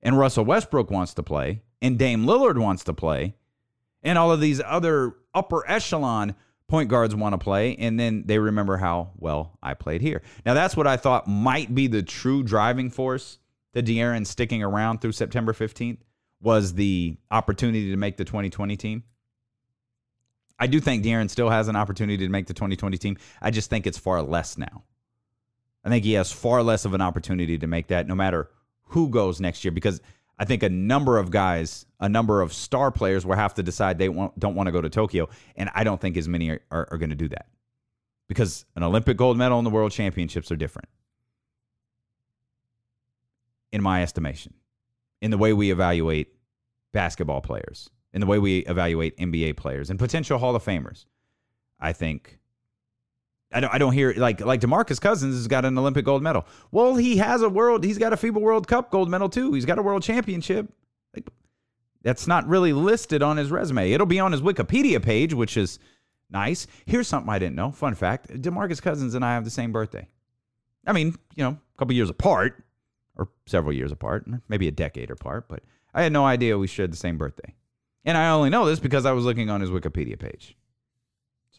and 0.02 0.18
Russell 0.18 0.44
Westbrook 0.44 0.90
wants 0.90 1.14
to 1.14 1.22
play 1.22 1.62
and 1.80 1.98
Dame 1.98 2.24
Lillard 2.24 2.58
wants 2.58 2.84
to 2.84 2.94
play 2.94 3.34
and 4.02 4.18
all 4.18 4.32
of 4.32 4.40
these 4.40 4.60
other 4.64 5.14
upper 5.34 5.68
echelon 5.68 6.34
point 6.68 6.90
guards 6.90 7.14
want 7.14 7.32
to 7.32 7.38
play 7.38 7.74
and 7.76 7.98
then 7.98 8.24
they 8.26 8.38
remember 8.38 8.76
how 8.76 9.10
well 9.16 9.58
I 9.62 9.74
played 9.74 10.02
here. 10.02 10.22
Now 10.44 10.54
that's 10.54 10.76
what 10.76 10.86
I 10.86 10.96
thought 10.96 11.26
might 11.26 11.74
be 11.74 11.86
the 11.86 12.02
true 12.02 12.42
driving 12.42 12.90
force 12.90 13.38
to 13.74 13.82
De'Aaron 13.82 14.26
sticking 14.26 14.62
around 14.62 15.00
through 15.00 15.12
September 15.12 15.52
15th 15.52 15.98
was 16.40 16.74
the 16.74 17.16
opportunity 17.30 17.90
to 17.90 17.96
make 17.96 18.16
the 18.16 18.24
2020 18.24 18.76
team. 18.76 19.02
I 20.58 20.66
do 20.66 20.80
think 20.80 21.04
De'Aaron 21.04 21.30
still 21.30 21.50
has 21.50 21.68
an 21.68 21.76
opportunity 21.76 22.24
to 22.24 22.28
make 22.28 22.46
the 22.46 22.54
2020 22.54 22.98
team. 22.98 23.16
I 23.40 23.50
just 23.50 23.70
think 23.70 23.86
it's 23.86 23.98
far 23.98 24.22
less 24.22 24.58
now. 24.58 24.84
I 25.84 25.88
think 25.88 26.04
he 26.04 26.14
has 26.14 26.30
far 26.30 26.62
less 26.62 26.84
of 26.84 26.94
an 26.94 27.00
opportunity 27.00 27.58
to 27.58 27.66
make 27.66 27.88
that 27.88 28.06
no 28.06 28.14
matter 28.14 28.50
who 28.88 29.08
goes 29.08 29.40
next 29.40 29.64
year 29.64 29.72
because 29.72 30.00
I 30.38 30.44
think 30.44 30.62
a 30.62 30.68
number 30.68 31.18
of 31.18 31.30
guys, 31.30 31.86
a 32.00 32.08
number 32.08 32.40
of 32.42 32.52
star 32.52 32.90
players 32.90 33.26
will 33.26 33.36
have 33.36 33.54
to 33.54 33.62
decide 33.62 33.98
they 33.98 34.06
don't 34.06 34.54
want 34.54 34.66
to 34.66 34.72
go 34.72 34.80
to 34.80 34.88
Tokyo. 34.88 35.28
And 35.56 35.70
I 35.74 35.84
don't 35.84 36.00
think 36.00 36.16
as 36.16 36.28
many 36.28 36.50
are, 36.50 36.60
are, 36.70 36.88
are 36.92 36.98
going 36.98 37.10
to 37.10 37.16
do 37.16 37.28
that 37.28 37.46
because 38.28 38.64
an 38.76 38.82
Olympic 38.82 39.16
gold 39.16 39.36
medal 39.36 39.58
and 39.58 39.66
the 39.66 39.70
world 39.70 39.90
championships 39.92 40.52
are 40.52 40.56
different, 40.56 40.88
in 43.72 43.82
my 43.82 44.02
estimation, 44.02 44.54
in 45.20 45.30
the 45.30 45.38
way 45.38 45.52
we 45.52 45.70
evaluate 45.70 46.28
basketball 46.92 47.40
players 47.40 47.90
in 48.12 48.20
the 48.20 48.26
way 48.26 48.38
we 48.38 48.58
evaluate 48.60 49.16
NBA 49.16 49.56
players 49.56 49.90
and 49.90 49.98
potential 49.98 50.38
Hall 50.38 50.56
of 50.56 50.64
Famers. 50.64 51.04
I 51.80 51.92
think 51.92 52.38
I 53.52 53.60
don't 53.60 53.72
I 53.74 53.78
don't 53.78 53.92
hear 53.92 54.12
like 54.16 54.40
like 54.40 54.60
DeMarcus 54.60 55.00
Cousins 55.00 55.34
has 55.34 55.46
got 55.46 55.64
an 55.64 55.78
Olympic 55.78 56.04
gold 56.04 56.22
medal. 56.22 56.46
Well, 56.70 56.96
he 56.96 57.16
has 57.16 57.42
a 57.42 57.48
world 57.48 57.84
he's 57.84 57.98
got 57.98 58.12
a 58.12 58.16
FIBA 58.16 58.40
World 58.40 58.68
Cup 58.68 58.90
gold 58.90 59.08
medal 59.08 59.28
too. 59.28 59.52
He's 59.52 59.64
got 59.64 59.78
a 59.78 59.82
world 59.82 60.02
championship. 60.02 60.70
Like, 61.14 61.28
that's 62.02 62.26
not 62.26 62.46
really 62.46 62.72
listed 62.72 63.22
on 63.22 63.36
his 63.36 63.50
resume. 63.50 63.92
It'll 63.92 64.06
be 64.06 64.20
on 64.20 64.32
his 64.32 64.42
Wikipedia 64.42 65.02
page, 65.02 65.32
which 65.32 65.56
is 65.56 65.78
nice. 66.30 66.66
Here's 66.84 67.08
something 67.08 67.30
I 67.30 67.38
didn't 67.38 67.56
know. 67.56 67.72
Fun 67.72 67.94
fact: 67.94 68.28
DeMarcus 68.28 68.82
Cousins 68.82 69.14
and 69.14 69.24
I 69.24 69.32
have 69.34 69.44
the 69.44 69.50
same 69.50 69.72
birthday. 69.72 70.08
I 70.86 70.92
mean, 70.92 71.16
you 71.34 71.44
know, 71.44 71.50
a 71.50 71.78
couple 71.78 71.94
years 71.94 72.10
apart, 72.10 72.62
or 73.16 73.28
several 73.46 73.72
years 73.72 73.92
apart, 73.92 74.26
maybe 74.48 74.68
a 74.68 74.72
decade 74.72 75.10
apart, 75.10 75.48
but 75.48 75.62
I 75.94 76.02
had 76.02 76.12
no 76.12 76.24
idea 76.24 76.58
we 76.58 76.66
shared 76.66 76.92
the 76.92 76.96
same 76.96 77.18
birthday. 77.18 77.54
And 78.04 78.16
I 78.16 78.30
only 78.30 78.50
know 78.50 78.64
this 78.64 78.78
because 78.78 79.04
I 79.04 79.12
was 79.12 79.24
looking 79.24 79.50
on 79.50 79.60
his 79.60 79.70
Wikipedia 79.70 80.18
page. 80.18 80.56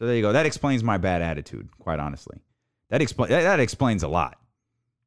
So 0.00 0.06
there 0.06 0.16
you 0.16 0.22
go. 0.22 0.32
That 0.32 0.46
explains 0.46 0.82
my 0.82 0.96
bad 0.96 1.20
attitude, 1.20 1.68
quite 1.78 2.00
honestly. 2.00 2.40
That, 2.88 3.02
expl- 3.02 3.28
that, 3.28 3.42
that 3.42 3.60
explains 3.60 4.02
a 4.02 4.08
lot. 4.08 4.40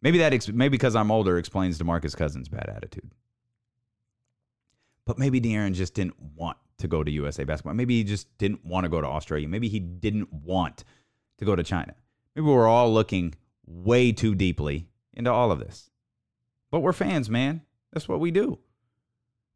Maybe 0.03 0.19
that 0.19 0.33
ex- 0.33 0.49
maybe 0.49 0.73
because 0.73 0.95
I'm 0.95 1.09
older 1.09 1.39
explains 1.39 1.79
DeMarcus 1.79 2.15
Cousins' 2.15 2.47
bad 2.47 2.69
attitude. 2.69 3.09
But 5.05 5.17
maybe 5.17 5.41
De'Aaron 5.41 5.73
just 5.73 5.95
didn't 5.95 6.15
want 6.35 6.57
to 6.77 6.87
go 6.87 7.03
to 7.03 7.09
USA 7.09 7.43
basketball. 7.43 7.73
Maybe 7.73 7.97
he 7.97 8.03
just 8.03 8.37
didn't 8.37 8.63
want 8.63 8.83
to 8.83 8.89
go 8.89 9.01
to 9.01 9.07
Australia. 9.07 9.47
Maybe 9.47 9.67
he 9.67 9.79
didn't 9.79 10.31
want 10.31 10.83
to 11.39 11.45
go 11.45 11.55
to 11.55 11.63
China. 11.63 11.95
Maybe 12.35 12.45
we're 12.45 12.67
all 12.67 12.93
looking 12.93 13.33
way 13.65 14.11
too 14.11 14.35
deeply 14.35 14.87
into 15.13 15.31
all 15.31 15.51
of 15.51 15.57
this. 15.57 15.89
But 16.69 16.81
we're 16.81 16.93
fans, 16.93 17.31
man. 17.31 17.61
That's 17.91 18.07
what 18.07 18.19
we 18.19 18.29
do. 18.29 18.59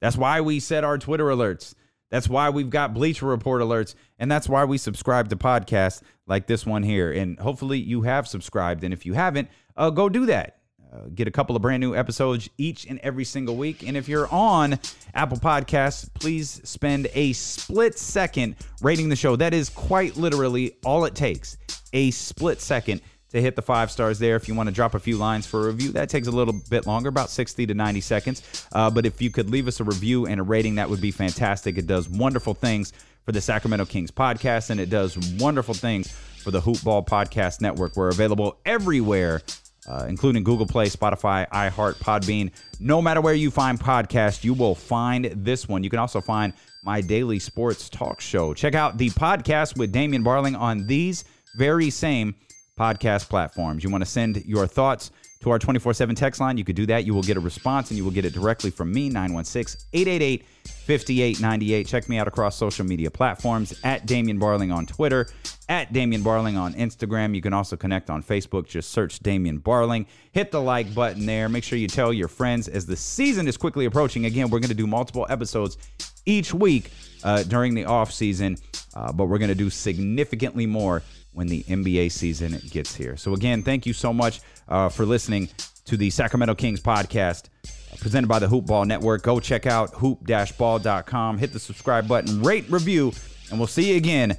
That's 0.02 0.18
why 0.18 0.42
we 0.42 0.60
set 0.60 0.84
our 0.84 0.98
Twitter 0.98 1.26
alerts. 1.26 1.76
That's 2.10 2.30
why 2.30 2.50
we've 2.50 2.70
got 2.70 2.94
Bleacher 2.94 3.26
Report 3.26 3.62
alerts. 3.62 3.96
And 4.20 4.32
that's 4.32 4.48
why 4.48 4.66
we 4.66 4.78
subscribe 4.78 5.30
to 5.30 5.36
podcasts 5.36 6.02
like 6.26 6.48
this 6.48 6.66
one 6.66 6.84
here. 6.84 7.12
And 7.12 7.40
hopefully 7.40 7.80
you 7.80 8.04
have 8.04 8.28
subscribed. 8.28 8.84
And 8.84 8.94
if 8.94 9.06
you 9.06 9.14
haven't, 9.14 9.50
uh, 9.76 9.90
go 9.90 10.10
do 10.10 10.26
that. 10.28 10.58
Uh, 10.92 11.10
get 11.14 11.28
a 11.28 11.32
couple 11.32 11.54
of 11.56 11.62
brand 11.62 11.82
new 11.82 11.94
episodes 11.94 12.50
each 12.58 12.86
and 12.86 12.98
every 13.04 13.26
single 13.26 13.58
week. 13.58 13.86
And 13.86 13.98
if 13.98 14.08
you're 14.08 14.32
on 14.34 14.80
Apple 15.14 15.38
Podcasts, 15.38 16.10
please 16.14 16.62
spend 16.64 17.10
a 17.14 17.34
split 17.34 18.00
second 18.00 18.56
rating 18.82 19.10
the 19.10 19.16
show. 19.16 19.36
That 19.36 19.54
is 19.54 19.70
quite 19.70 20.16
literally 20.16 20.78
all 20.86 21.04
it 21.04 21.14
takes 21.14 21.58
a 21.92 22.12
split 22.12 22.62
second 22.62 23.02
to 23.32 23.42
hit 23.42 23.56
the 23.56 23.62
five 23.62 23.92
stars 23.92 24.20
there. 24.20 24.36
If 24.36 24.48
you 24.48 24.56
want 24.56 24.68
to 24.70 24.76
drop 24.76 24.96
a 24.96 25.00
few 25.00 25.18
lines 25.18 25.46
for 25.46 25.62
a 25.62 25.68
review, 25.68 25.92
that 25.94 26.10
takes 26.10 26.28
a 26.28 26.32
little 26.32 26.54
bit 26.70 26.88
longer, 26.88 27.10
about 27.10 27.30
60 27.30 27.66
to 27.66 27.74
90 27.74 28.02
seconds. 28.02 28.68
Uh, 28.72 28.90
but 28.90 29.06
if 29.06 29.22
you 29.22 29.30
could 29.30 29.50
leave 29.50 29.68
us 29.68 29.80
a 29.80 29.84
review 29.84 30.26
and 30.26 30.40
a 30.40 30.44
rating, 30.44 30.76
that 30.76 30.90
would 30.90 31.02
be 31.02 31.12
fantastic. 31.12 31.78
It 31.78 31.88
does 31.88 32.08
wonderful 32.10 32.54
things 32.54 32.94
for 33.24 33.34
the 33.34 33.42
Sacramento 33.42 33.86
Kings 33.86 34.12
podcast, 34.12 34.70
and 34.70 34.80
it 34.80 34.90
does 34.90 35.18
wonderful 35.38 35.74
things 35.74 36.12
for 36.44 36.52
the 36.52 36.62
Hoop 36.62 36.82
Ball 36.84 37.04
Podcast 37.04 37.60
Network. 37.60 37.96
We're 37.98 38.10
available 38.10 38.58
everywhere. 38.66 39.42
Uh, 39.90 40.06
including 40.10 40.44
Google 40.44 40.66
Play, 40.66 40.88
Spotify, 40.88 41.48
iHeart, 41.48 41.96
Podbean. 41.96 42.52
No 42.78 43.02
matter 43.02 43.22
where 43.22 43.34
you 43.34 43.50
find 43.50 43.80
podcasts, 43.80 44.44
you 44.44 44.54
will 44.54 44.76
find 44.76 45.32
this 45.34 45.70
one. 45.70 45.82
You 45.82 45.90
can 45.90 46.00
also 46.00 46.20
find 46.20 46.52
my 46.84 47.00
daily 47.00 47.40
sports 47.40 47.88
talk 47.88 48.20
show. 48.20 48.54
Check 48.54 48.76
out 48.76 48.98
the 48.98 49.10
podcast 49.12 49.78
with 49.78 49.94
Damien 49.94 50.26
Barling 50.26 50.60
on 50.60 50.88
these 50.88 51.24
very 51.58 51.90
same 51.90 52.36
podcast 52.78 53.30
platforms. 53.30 53.84
You 53.84 53.90
want 53.90 54.04
to 54.04 54.10
send 54.10 54.46
your 54.46 54.68
thoughts 54.68 55.12
to 55.42 55.52
our 55.52 55.60
24 55.60 55.94
7 55.94 56.16
text 56.16 56.42
line, 56.42 56.58
you 56.58 56.64
could 56.64 56.76
do 56.76 56.86
that. 56.88 57.06
You 57.06 57.14
will 57.14 57.22
get 57.22 57.38
a 57.38 57.40
response 57.40 57.92
and 57.92 57.98
you 57.98 58.04
will 58.04 58.12
get 58.12 58.26
it 58.26 58.34
directly 58.34 58.72
from 58.72 58.92
me, 58.92 59.10
916 59.10 59.88
888 59.94 60.46
5898. 60.66 61.88
Check 61.88 62.10
me 62.10 62.18
out 62.18 62.28
across 62.28 62.56
social 62.56 62.86
media 62.86 63.12
platforms 63.12 63.80
at 63.84 64.06
Damien 64.06 64.40
Barling 64.40 64.74
on 64.74 64.86
Twitter, 64.86 65.28
at 65.70 65.94
Damien 65.94 66.24
Barling 66.24 66.60
on 66.60 66.74
Instagram. 66.74 67.36
You 67.36 67.42
can 67.42 67.54
also 67.54 67.76
connect 67.76 68.10
on 68.10 68.24
Facebook. 68.24 68.68
Just 68.68 68.92
search 68.92 69.20
Damien 69.20 69.60
Barling. 69.60 70.08
Hit 70.32 70.52
the 70.52 70.62
like 70.62 70.94
button 70.96 71.26
there. 71.26 71.50
Make 71.50 71.64
sure 71.64 71.78
you 71.78 71.88
tell 71.88 72.12
your 72.12 72.28
friends 72.28 72.68
as 72.68 72.86
the 72.86 72.96
season 72.96 73.48
is 73.48 73.58
quickly 73.58 73.86
approaching. 73.86 74.26
Again, 74.26 74.50
we're 74.50 74.60
going 74.60 74.70
to 74.70 74.76
do 74.76 74.88
multiple 74.88 75.28
episodes 75.30 75.78
each 76.26 76.54
week 76.54 76.92
uh, 77.24 77.44
during 77.44 77.76
the 77.76 77.86
off 77.86 78.12
season, 78.12 78.58
uh, 78.96 79.12
but 79.12 79.26
we're 79.26 79.38
going 79.38 79.50
to 79.50 79.56
do 79.56 79.70
significantly 79.70 80.66
more 80.66 81.04
when 81.38 81.46
the 81.46 81.62
NBA 81.64 82.12
season 82.12 82.60
gets 82.72 82.96
here. 82.96 83.16
So, 83.16 83.36
again, 83.36 83.62
thank 83.62 83.86
you 83.86 83.94
so 83.94 84.12
much 84.12 84.42
uh, 84.68 84.90
for 84.90 85.06
listening 85.06 85.50
to 85.86 85.96
the 85.96 86.10
Sacramento 86.10 86.56
Kings 86.56 86.82
podcast 86.82 87.46
uh, 87.94 87.96
presented 88.00 88.28
by 88.28 88.40
the 88.40 88.48
Hoop 88.48 88.66
Ball 88.66 88.86
Network. 88.86 89.22
Go 89.22 89.40
check 89.40 89.68
out 89.68 89.92
hoop-ball.com, 89.94 91.38
hit 91.38 91.54
the 91.54 91.60
subscribe 91.60 92.08
button, 92.08 92.42
rate, 92.42 92.66
review, 92.72 93.14
and 93.52 93.60
we'll 93.60 93.68
see 93.68 93.92
you 93.92 93.98
again 93.98 94.32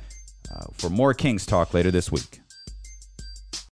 uh, 0.53 0.65
for 0.73 0.91
more 0.91 1.15
Kings 1.15 1.47
talk 1.47 1.73
later 1.73 1.93
this 1.93 2.11
week. 2.11 2.41